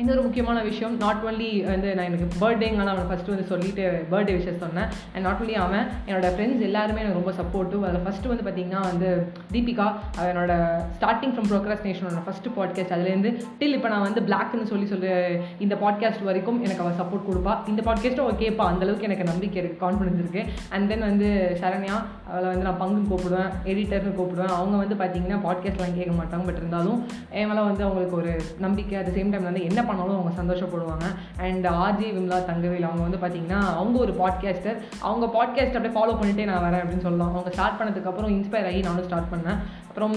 இன்னொரு 0.01 0.23
முக்கியமான 0.23 0.63
விஷயம் 0.63 0.97
நாட் 0.97 1.23
ஒன்லி 1.29 1.65
வந்து 1.65 1.95
நான் 1.95 2.09
எனக்கு 2.11 2.27
பர்த்டேங்கலாம் 2.43 2.91
அவனை 2.93 3.05
ஃபஸ்ட்டு 3.09 3.33
வந்து 3.33 3.45
சொல்லிட்டு 3.45 3.83
பர்த்டே 4.11 4.35
விஷயம் 4.37 4.59
சொன்னேன். 4.59 4.87
அண்ட் 5.15 5.25
நாட் 5.25 5.41
ஒன்லி 5.43 5.55
அவன் 5.65 5.87
என்னோட 6.07 6.29
ஃப்ரெண்ட்ஸ் 6.35 6.67
எல்லாருமே 6.69 7.01
எனக்கு 7.01 7.19
ரொம்ப 7.21 7.33
சப்போர்ட்டிவ் 7.41 7.83
அதில் 7.89 8.05
ஃபஸ்ட்டு 8.07 8.31
வந்து 8.33 8.45
பார்த்திங்கன்னா 8.47 8.81
வந்து 8.81 9.09
தீபிகா 9.53 9.87
அவனோட 10.21 10.53
ஸ்டார்டிங் 11.01 11.35
ஃப்ரம் 11.35 11.51
ப்ரோக்ராஸ்டினேஷனோட 11.53 12.23
ஃபஸ்ட்டு 12.29 12.55
பாட்காஸ்ட் 12.57 12.95
அதுலேருந்து 12.97 13.33
டில் 13.59 13.77
இப்போ 13.79 13.89
நான் 13.89 14.01
வந்து 14.01 14.21
பிளாக்னு 14.21 14.63
சொல்லி 14.63 14.87
சொல்லி 14.87 15.11
இந்த 15.59 15.75
பாட்காஸ்ட் 15.75 16.25
வரைக்கும் 16.25 16.63
எனக்கு 16.65 16.83
அவள் 16.83 16.99
சப்போர்ட் 17.01 17.29
கொடுப்பா. 17.31 17.55
இந்த 17.69 17.83
பாட்காஸ்ட்டும் 17.87 18.27
அவள் 18.27 18.41
கேட்பா 18.45 18.67
அந்தளவுக்கு 18.73 19.09
எனக்கு 19.11 19.25
நம்பிக்கை 19.25 19.63
இருக்குது 19.63 19.83
கான்ஃபிடன்ஸ் 19.85 20.23
இருக்குது 20.23 20.47
அண்ட் 20.71 20.89
தென் 20.89 21.01
வந்து 21.01 21.59
சரண்யா 21.61 21.99
அவளை 22.31 22.49
வந்து 22.49 22.65
நான் 22.65 22.81
பங்குன்னு 22.81 23.11
கூப்பிடுவேன் 23.11 23.51
எடிட்டர்னு 23.65 24.15
கூப்பிடுவேன். 24.19 24.59
அவங்க 24.61 24.77
வந்து 24.77 24.95
பார்த்தீங்கன்னா 24.95 25.39
பாட்காஸ்ட்லாம் 25.39 25.95
கேட்க 25.95 26.13
மாட்டாங்க. 26.23 26.45
பட் 26.45 26.57
இருந்தாலும் 26.57 27.07
என் 27.31 27.49
மேலே 27.49 27.61
வந்து 27.61 27.83
அவங்களுக்கு 27.83 28.17
ஒரு 28.17 28.43
நம்பிக்கை 28.59 28.99
அட் 28.99 29.07
சேம் 29.07 29.31
டைம் 29.31 29.49
வந்து 29.49 29.63
என்ன 29.63 29.85
பண்ணாலும் 29.85 30.19
அவங்க 30.19 30.43
சந்தோஷப்படுவாங்க. 30.43 31.07
அண்ட் 31.41 31.67
ஆர்ஜி 31.67 32.07
விம்லா 32.07 32.39
தங்கவேல் 32.51 32.89
அவங்க 32.89 33.17
வந்து 33.17 33.23
பார்த்தீங்கன்னா 33.23 33.61
அவங்க 33.77 33.99
ஒரு 33.99 34.13
பாட்காஸ்டர் 34.13 34.79
அவங்க 35.01 35.27
பாட்காஸ்ட் 35.27 35.77
அப்படியே 35.77 35.95
ஃபாலோ 35.95 36.17
பண்ணிகிட்டே 36.17 36.45
நான் 36.45 36.63
வரேன் 36.63 36.77
அப்படின்னு 36.77 37.01
சொல்லலாம். 37.01 37.31
அவங்க 37.31 37.51
ஸ்டார்ட் 37.51 37.81
பண்ணதுக்கப்புறம் 37.81 38.35
இன்ஸ்பயர் 38.37 38.67
ஆகி 38.67 38.81
நானும் 38.81 39.05
ஸ்டார்ட் 39.05 39.33
பண்ணேன். 39.33 39.59
அப்புறம் 39.89 40.15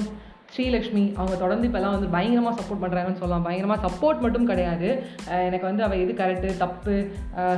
ஸ்ரீலக்ஷ்மி 0.56 1.04
அவங்க 1.20 1.36
தொடர்ந்து 1.44 1.68
இப்போல்லாம் 1.70 1.96
வந்து 1.98 2.10
பயங்கரமாக 2.16 2.56
சப்போர்ட் 2.60 2.84
பண்ணுறாங்கன்னு 2.84 3.22
சொல்லலாம். 3.22 3.46
பயங்கரமாக 3.48 3.82
சப்போர்ட் 3.88 4.24
மட்டும் 4.26 4.50
கிடையாது. 4.52 4.90
எனக்கு 5.48 5.66
வந்து 5.70 5.86
அவள் 5.86 6.04
எது 6.04 6.14
கரெக்டு 6.24 6.58
தப்பு 6.66 6.96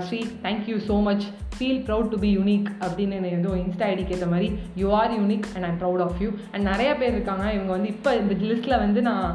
Sri 0.08 0.22
thank you 0.46 0.78
so 0.92 0.98
much 1.10 1.26
feel 1.58 1.82
proud 1.88 2.10
to 2.14 2.18
be 2.24 2.30
unique 2.38 2.70
அப்படின்னு 2.86 3.18
என்னை 3.18 3.30
வந்து 3.34 3.52
இன்ஸ்டா 3.64 3.86
ஐடிக்கு 3.92 4.14
ஏற்ற 4.16 4.28
மாதிரி 4.32 4.48
you 4.82 4.88
are 5.02 5.14
unique 5.20 5.46
and 5.56 5.66
I'm 5.68 5.78
proud 5.84 6.02
of 6.06 6.18
you 6.24 6.30
and 6.54 6.66
நிறைய 6.70 6.90
பேர் 7.02 7.14
இருக்காங்க. 7.16 7.46
இவங்க 7.56 7.72
வந்து 7.76 7.90
இப்போ 7.94 8.12
இந்த 8.22 8.34
லிஸ்ட்டில் 8.50 8.76
வந்து 8.84 9.02
நான் 9.08 9.28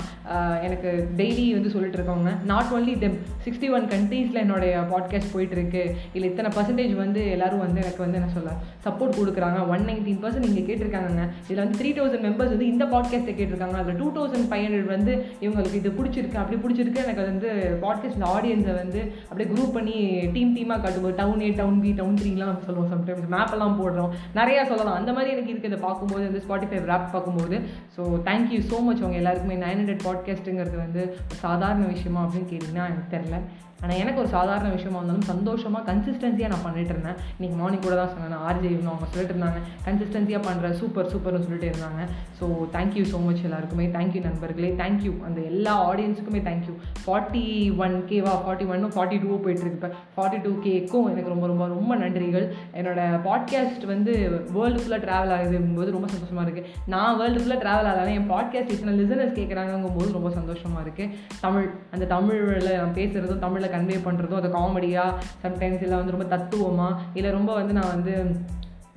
எனக்கு 0.67 0.91
டெய்லி 1.21 1.47
வந்து 1.59 1.73
சொல்லிட்டு 1.75 1.99
இருக்கவங்க. 1.99 2.33
Not 2.51 2.73
only 2.79 2.95
them 3.05 3.17
sixty 3.47 3.71
one 3.77 3.87
கண்ட்ரீஸில் 3.95 4.43
என்னுடைய 4.45 4.75
பாட்காஸ்ட் 4.93 5.33
போயிட்டுருக்கு. 5.37 5.85
இல்லை 6.17 6.27
இத்தனை 6.33 6.51
பர்சன்டேஜ் 6.57 6.95
வந்து 7.05 7.23
எல்லோரும் 7.37 7.65
வந்து 7.67 7.83
எனக்கு 7.85 8.05
வந்து 8.05 8.21
என்ன 8.21 8.31
சொல்ல 8.37 8.53
சப்போர்ட் 8.89 9.19
கொடுக்குறாங்க. 9.21 9.61
ஒன் 9.75 9.87
நைன்டீன் 9.91 10.21
பர்சன்ட் 10.25 10.49
நீங்கள் 10.49 10.69
கேட்டிருக்காங்க 10.71 11.25
இதில் 11.49 11.65
வந்து 11.65 11.81
த்ரீ 11.83 11.93
தௌசண்ட் 12.01 12.27
மெம்பர்ஸ் 12.29 12.55
வந்து 12.57 12.71
இந்த 12.75 12.87
பாட்காஸ்ட்டை 12.95 13.37
இருக்காங்க 13.51 13.79
அதில் 13.83 13.99
டூ 14.01 14.09
தௌசண்ட் 14.17 14.49
ஃபைவ் 14.51 14.65
ஹண்ட்ரட் 14.67 14.91
வந்து 14.97 15.13
இவங்களுக்கு 15.41 15.81
இது 15.81 15.91
பிடிச்சிருக்கு 15.99 16.41
அப்படி 16.43 16.59
பிடிச்சிருக்கு. 16.65 17.03
எனக்கு 17.05 17.23
அது 17.23 17.31
வந்து 17.35 17.51
பாட்காஸ்ட் 17.85 18.27
ஆடியன்ஸை 18.35 18.75
வந்து 18.83 19.01
அப்படியே 19.29 19.49
குரூப் 19.53 19.75
பண்ணி 19.77 19.97
டீம் 20.37 20.55
டீமாக 20.57 20.81
காட்டுவோம் 20.85 21.17
town 21.21 21.41
A 21.41 21.51
town 21.61 21.81
B 21.81 21.93
town 22.01 22.19
த்ரீலாம் 22.23 22.51
நம்ம 22.51 22.67
சொல்லுவோம் 22.69 22.93
சம்டைம்ஸ் 22.95 23.31
மேப்பெல்லாம் 23.37 23.79
போடுறோம். 23.81 24.13
நிறையா 24.35 24.65
சொல்லலாம். 24.73 24.99
அந்த 25.01 25.13
மாதிரி 25.13 25.33
எனக்கு 25.35 25.53
இருக்குது 25.53 25.73
இதை 25.73 25.81
பார்க்கும்போது 25.87 26.25
வந்து 26.29 26.45
ஸ்பாட்டிஃபை 26.49 26.81
ரேப் 26.93 27.13
பார்க்கும்போது. 27.15 27.59
So 27.97 28.03
thank you 28.29 28.61
so 28.73 28.79
much 28.89 29.03
அவங்க 29.05 29.19
எல்லாருக்குமே. 29.23 29.59
நைன் 29.67 29.81
ஹண்ட்ரட் 29.81 30.07
பாட்காஸ்ட்டுங்கிறது 30.09 30.79
வந்து 30.85 31.03
ஒரு 31.29 31.41
சாதாரண 31.47 31.85
விஷயமா 31.95 32.23
அப்படின்னு 32.25 32.51
கேட்டிங்கன்னா 32.53 32.87
எனக்கு 32.91 33.13
தெரில 33.17 33.37
ஆனால் 33.83 33.99
எனக்கு 34.03 34.21
ஒரு 34.23 34.31
சாதாரண 34.37 34.69
விஷயமா 34.77 34.99
இருந்தாலும் 35.01 35.29
சந்தோஷமாக 35.33 35.83
கன்சிஸ்டன்சியாக 35.91 36.53
நான் 36.53 36.65
பண்ணிட்டு 36.67 36.93
இருந்தேன். 36.95 37.19
இன்றைக்கி 37.37 37.57
மார்னிங் 37.61 37.85
கூட 37.87 37.95
தான் 38.01 38.11
சொன்னேன். 38.15 38.43
ஆர்ஜே 38.49 38.71
இவங்க 38.75 38.91
அவங்க 38.93 39.07
சொல்லிட்டு 39.13 39.35
இருந்தாங்க. 39.35 39.61
கன்சிஸ்டன்சியாக 39.87 40.43
பண்ணுற 40.49 40.71
சூப்பர் 40.81 41.11
சூப்பர்னு 41.13 41.45
சொல்லிட்டு 41.47 41.69
இருந்தாங்க. 41.71 42.03
So 42.39 42.45
thank you 42.77 43.05
so 43.13 43.21
much 43.27 43.45
எல்லாருக்குமே. 43.49 43.87
தேங்க்யூ 43.97 44.23
நண்பர்களே. 44.29 44.71
தேங்க்யூ 44.83 45.13
அந்த 45.29 45.41
எல்லா 45.51 45.75
ஆடியன்ஸுக்குமே 45.91 46.43
தேங்க்யூ 46.49 46.75
ஃபார்ட்டி 47.05 47.45
ஒன் 47.85 47.97
கேவா 48.11 48.35
ஃபார்ட்டி 48.43 48.67
ஒன்னும் 48.75 48.95
ஃபார்ட்டி 48.97 49.19
டூ 49.25 49.41
போயிட்டுருக்கு 49.47 49.79
இப்போ. 49.81 49.91
ஃபார்ட்டி 50.17 50.41
டூ 50.47 50.53
கேக்கும் 50.67 51.09
எனக்கு 51.13 51.33
ரொம்ப 51.35 51.47
ரொம்ப 51.53 51.67
ரொம்ப 51.75 51.97
நன்றிகள். 52.03 52.47
என்னோட 52.81 53.01
பாட்காஸ்ட் 53.29 53.87
வந்து 53.93 54.13
வேர்ல்டு 54.59 54.83
ஃபுல்லாக 54.83 55.01
ட்ராவல் 55.07 55.35
ஆகுதுங்கும்போது 55.39 55.97
ரொம்ப 55.97 56.11
சந்தோஷமாக 56.15 56.47
இருக்குது 56.47 56.69
நான் 56.95 57.19
வேர்ல்டு 57.23 57.43
ஃபுல்லாக 57.43 57.61
ட்ராவல் 57.65 57.91
ஆகலாம் 57.93 58.15
என் 58.19 58.31
பாட்காஸ்ட் 58.35 58.75
இத்தனை 58.77 58.95
லிசனர்ஸ் 59.01 59.37
கேட்குறாங்கங்கும்போது 59.41 60.11
ரொம்ப 60.19 60.33
சந்தோஷமாக 60.39 60.85
இருக்குது 60.87 61.17
தமிழ் 61.45 61.69
அந்த 61.95 62.05
தமிழில் 62.15 62.71
நான் 62.81 62.97
பேசுகிறதும் 63.01 63.45
தமிழில் 63.47 63.70
கன்வே 63.75 63.99
பண்ணுறதும் 64.07 64.41
அது 64.41 64.51
காமெடியாக 64.59 65.19
சம்டைம்ஸ் 65.45 65.85
இல்லை 65.87 65.99
வந்து 66.01 66.17
ரொம்ப 66.17 66.29
தத்துவமாக 66.35 67.01
இல்லை 67.19 67.33
ரொம்ப 67.39 67.53
வந்து 67.61 67.77
நான் 67.79 67.95
வந்து 67.95 68.15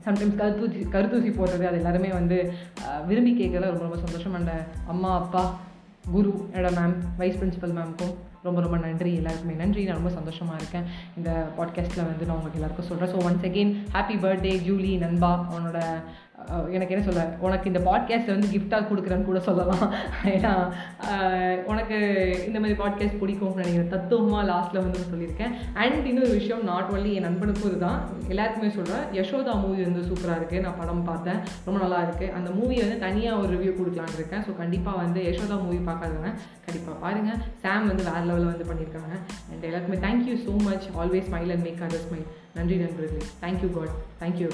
சம்டைம்ஸ் 0.08 0.39
கருத்தூசி 0.39 0.80
கருத்தூசி 0.95 1.30
போடுறது 1.36 1.65
அது 1.69 1.80
எல்லாருமே 1.82 2.10
வந்து 2.19 2.38
விரும்பி 3.10 3.32
கேட்கல 3.41 3.69
ரொம்ப 3.71 3.86
ரொம்ப 3.88 4.00
சந்தோஷம். 4.06 4.36
அண்ட் 4.39 4.54
அம்மா 4.93 5.12
அப்பா 5.21 5.43
குரு 6.13 6.32
என்னோட 6.54 6.71
மேம் 6.78 6.95
வைஸ் 7.19 7.38
பிரின்சிபல் 7.41 7.76
மேம்க்கும் 7.78 8.13
ரொம்ப 8.45 8.62
ரொம்ப 8.63 8.78
நன்றி 8.86 9.12
எல்லாருக்குமே. 9.19 9.54
நன்றி 9.62 9.82
நான் 9.88 10.00
ரொம்ப 10.00 10.12
சந்தோஷமாக 10.17 10.60
இருக்கேன். 10.62 10.88
இந்த 11.17 11.30
பாட்காஸ்ட்டில் 11.58 12.08
வந்து 12.10 12.26
நான் 12.28 12.38
உங்களுக்கு 12.38 12.60
எல்லாருக்கும் 12.60 12.89
சொல்கிறேன் 12.89 13.13
so 13.13 13.19
once 13.28 13.45
again 13.50 13.71
happy 13.95 14.17
birthday 14.24 14.54
Julie 14.67 14.91
நண்பா 15.06 15.32
அவனோட 15.52 15.80
எனக்கு 16.76 16.94
என்ன 16.96 17.06
சொல்ல 17.08 17.24
உனக்கு 17.46 17.70
இந்த 17.72 17.82
பாட்காஸ்ட்டை 17.88 18.34
வந்து 18.36 18.50
கிஃப்டாக 18.54 18.88
கொடுக்குறேன்னு 18.89 19.28
கூட 19.30 19.39
சொல்லலாம். 19.48 19.86
ஏன்னா 20.36 20.52
உனக்கு 21.72 21.98
இந்த 22.48 22.58
மாதிரி 22.62 22.76
பாட்காஸ்ட் 22.82 23.20
பிடிக்கும்னு 23.22 23.62
நினைக்கிறேன் 23.62 23.94
தத்துவமாக 23.96 24.44
லாஸ்ட்டில் 24.52 24.84
வந்து 24.84 25.12
சொல்லியிருக்கேன். 25.13 25.54
அண்ட் 25.84 26.08
இன்னொரு 26.12 26.32
விஷயம் 26.39 26.63
நாட் 26.72 26.92
ஒன்லி 26.96 27.12
என் 27.18 27.28
நண்பனுக்கும் 27.28 27.70
இதுதான். 27.72 28.00
எல்லாருக்குமே 28.34 28.70
சொல்கிறேன் 28.78 29.06
யசோதா 29.20 29.56
மூவி 29.63 29.82
வந்து 29.89 30.04
சூப்பராக 30.10 30.39
இருக்குது 30.39 30.63
நான் 30.66 30.80
படம் 30.82 31.04
பார்த்தேன் 31.12 31.42
ரொம்ப 31.68 31.78
நல்லா 31.84 32.00
இருக்குது 32.08 32.34
அந்த 32.39 32.50
மூவியை 32.60 32.84
வந்து 32.86 33.00
தனியாக 33.08 33.42
ஒரு 33.44 33.52
ரிவ்யூ 33.56 33.74
கொடுக்கலான்னு 33.80 34.20
இருக்கேன். 34.20 34.46
ஸோ 34.48 34.54
கண்டிப்பாக 34.62 35.02
வந்து 35.04 35.22
யசோதா 35.30 35.58
மூவி 35.66 35.82
பார்க்காதவங்க 35.89 36.32
கண்டிப்பாக 36.68 36.98
பாருங்கள் 37.04 37.42
சாம் 37.66 37.89
வந்து 37.92 38.08
வேறு 38.12 38.26
லெவலில் 38.30 38.52
வந்து 38.54 38.70
பண்ணியிருக்காங்க. 38.72 39.13
அண்ட் 39.52 39.68
எல்லாருக்குமே 39.70 40.02
thank you 40.08 40.38
so 40.48 40.56
much 40.70 40.88
always 41.02 41.30
smile 41.32 41.54
and 41.56 41.68
make 41.70 41.86
other 41.88 42.06
smile 42.08 42.28
நன்றி 42.58 42.78
நண்பர்களே. 42.86 43.28
Thank you 43.46 43.72
God 43.78 43.94
thank you 44.24 44.50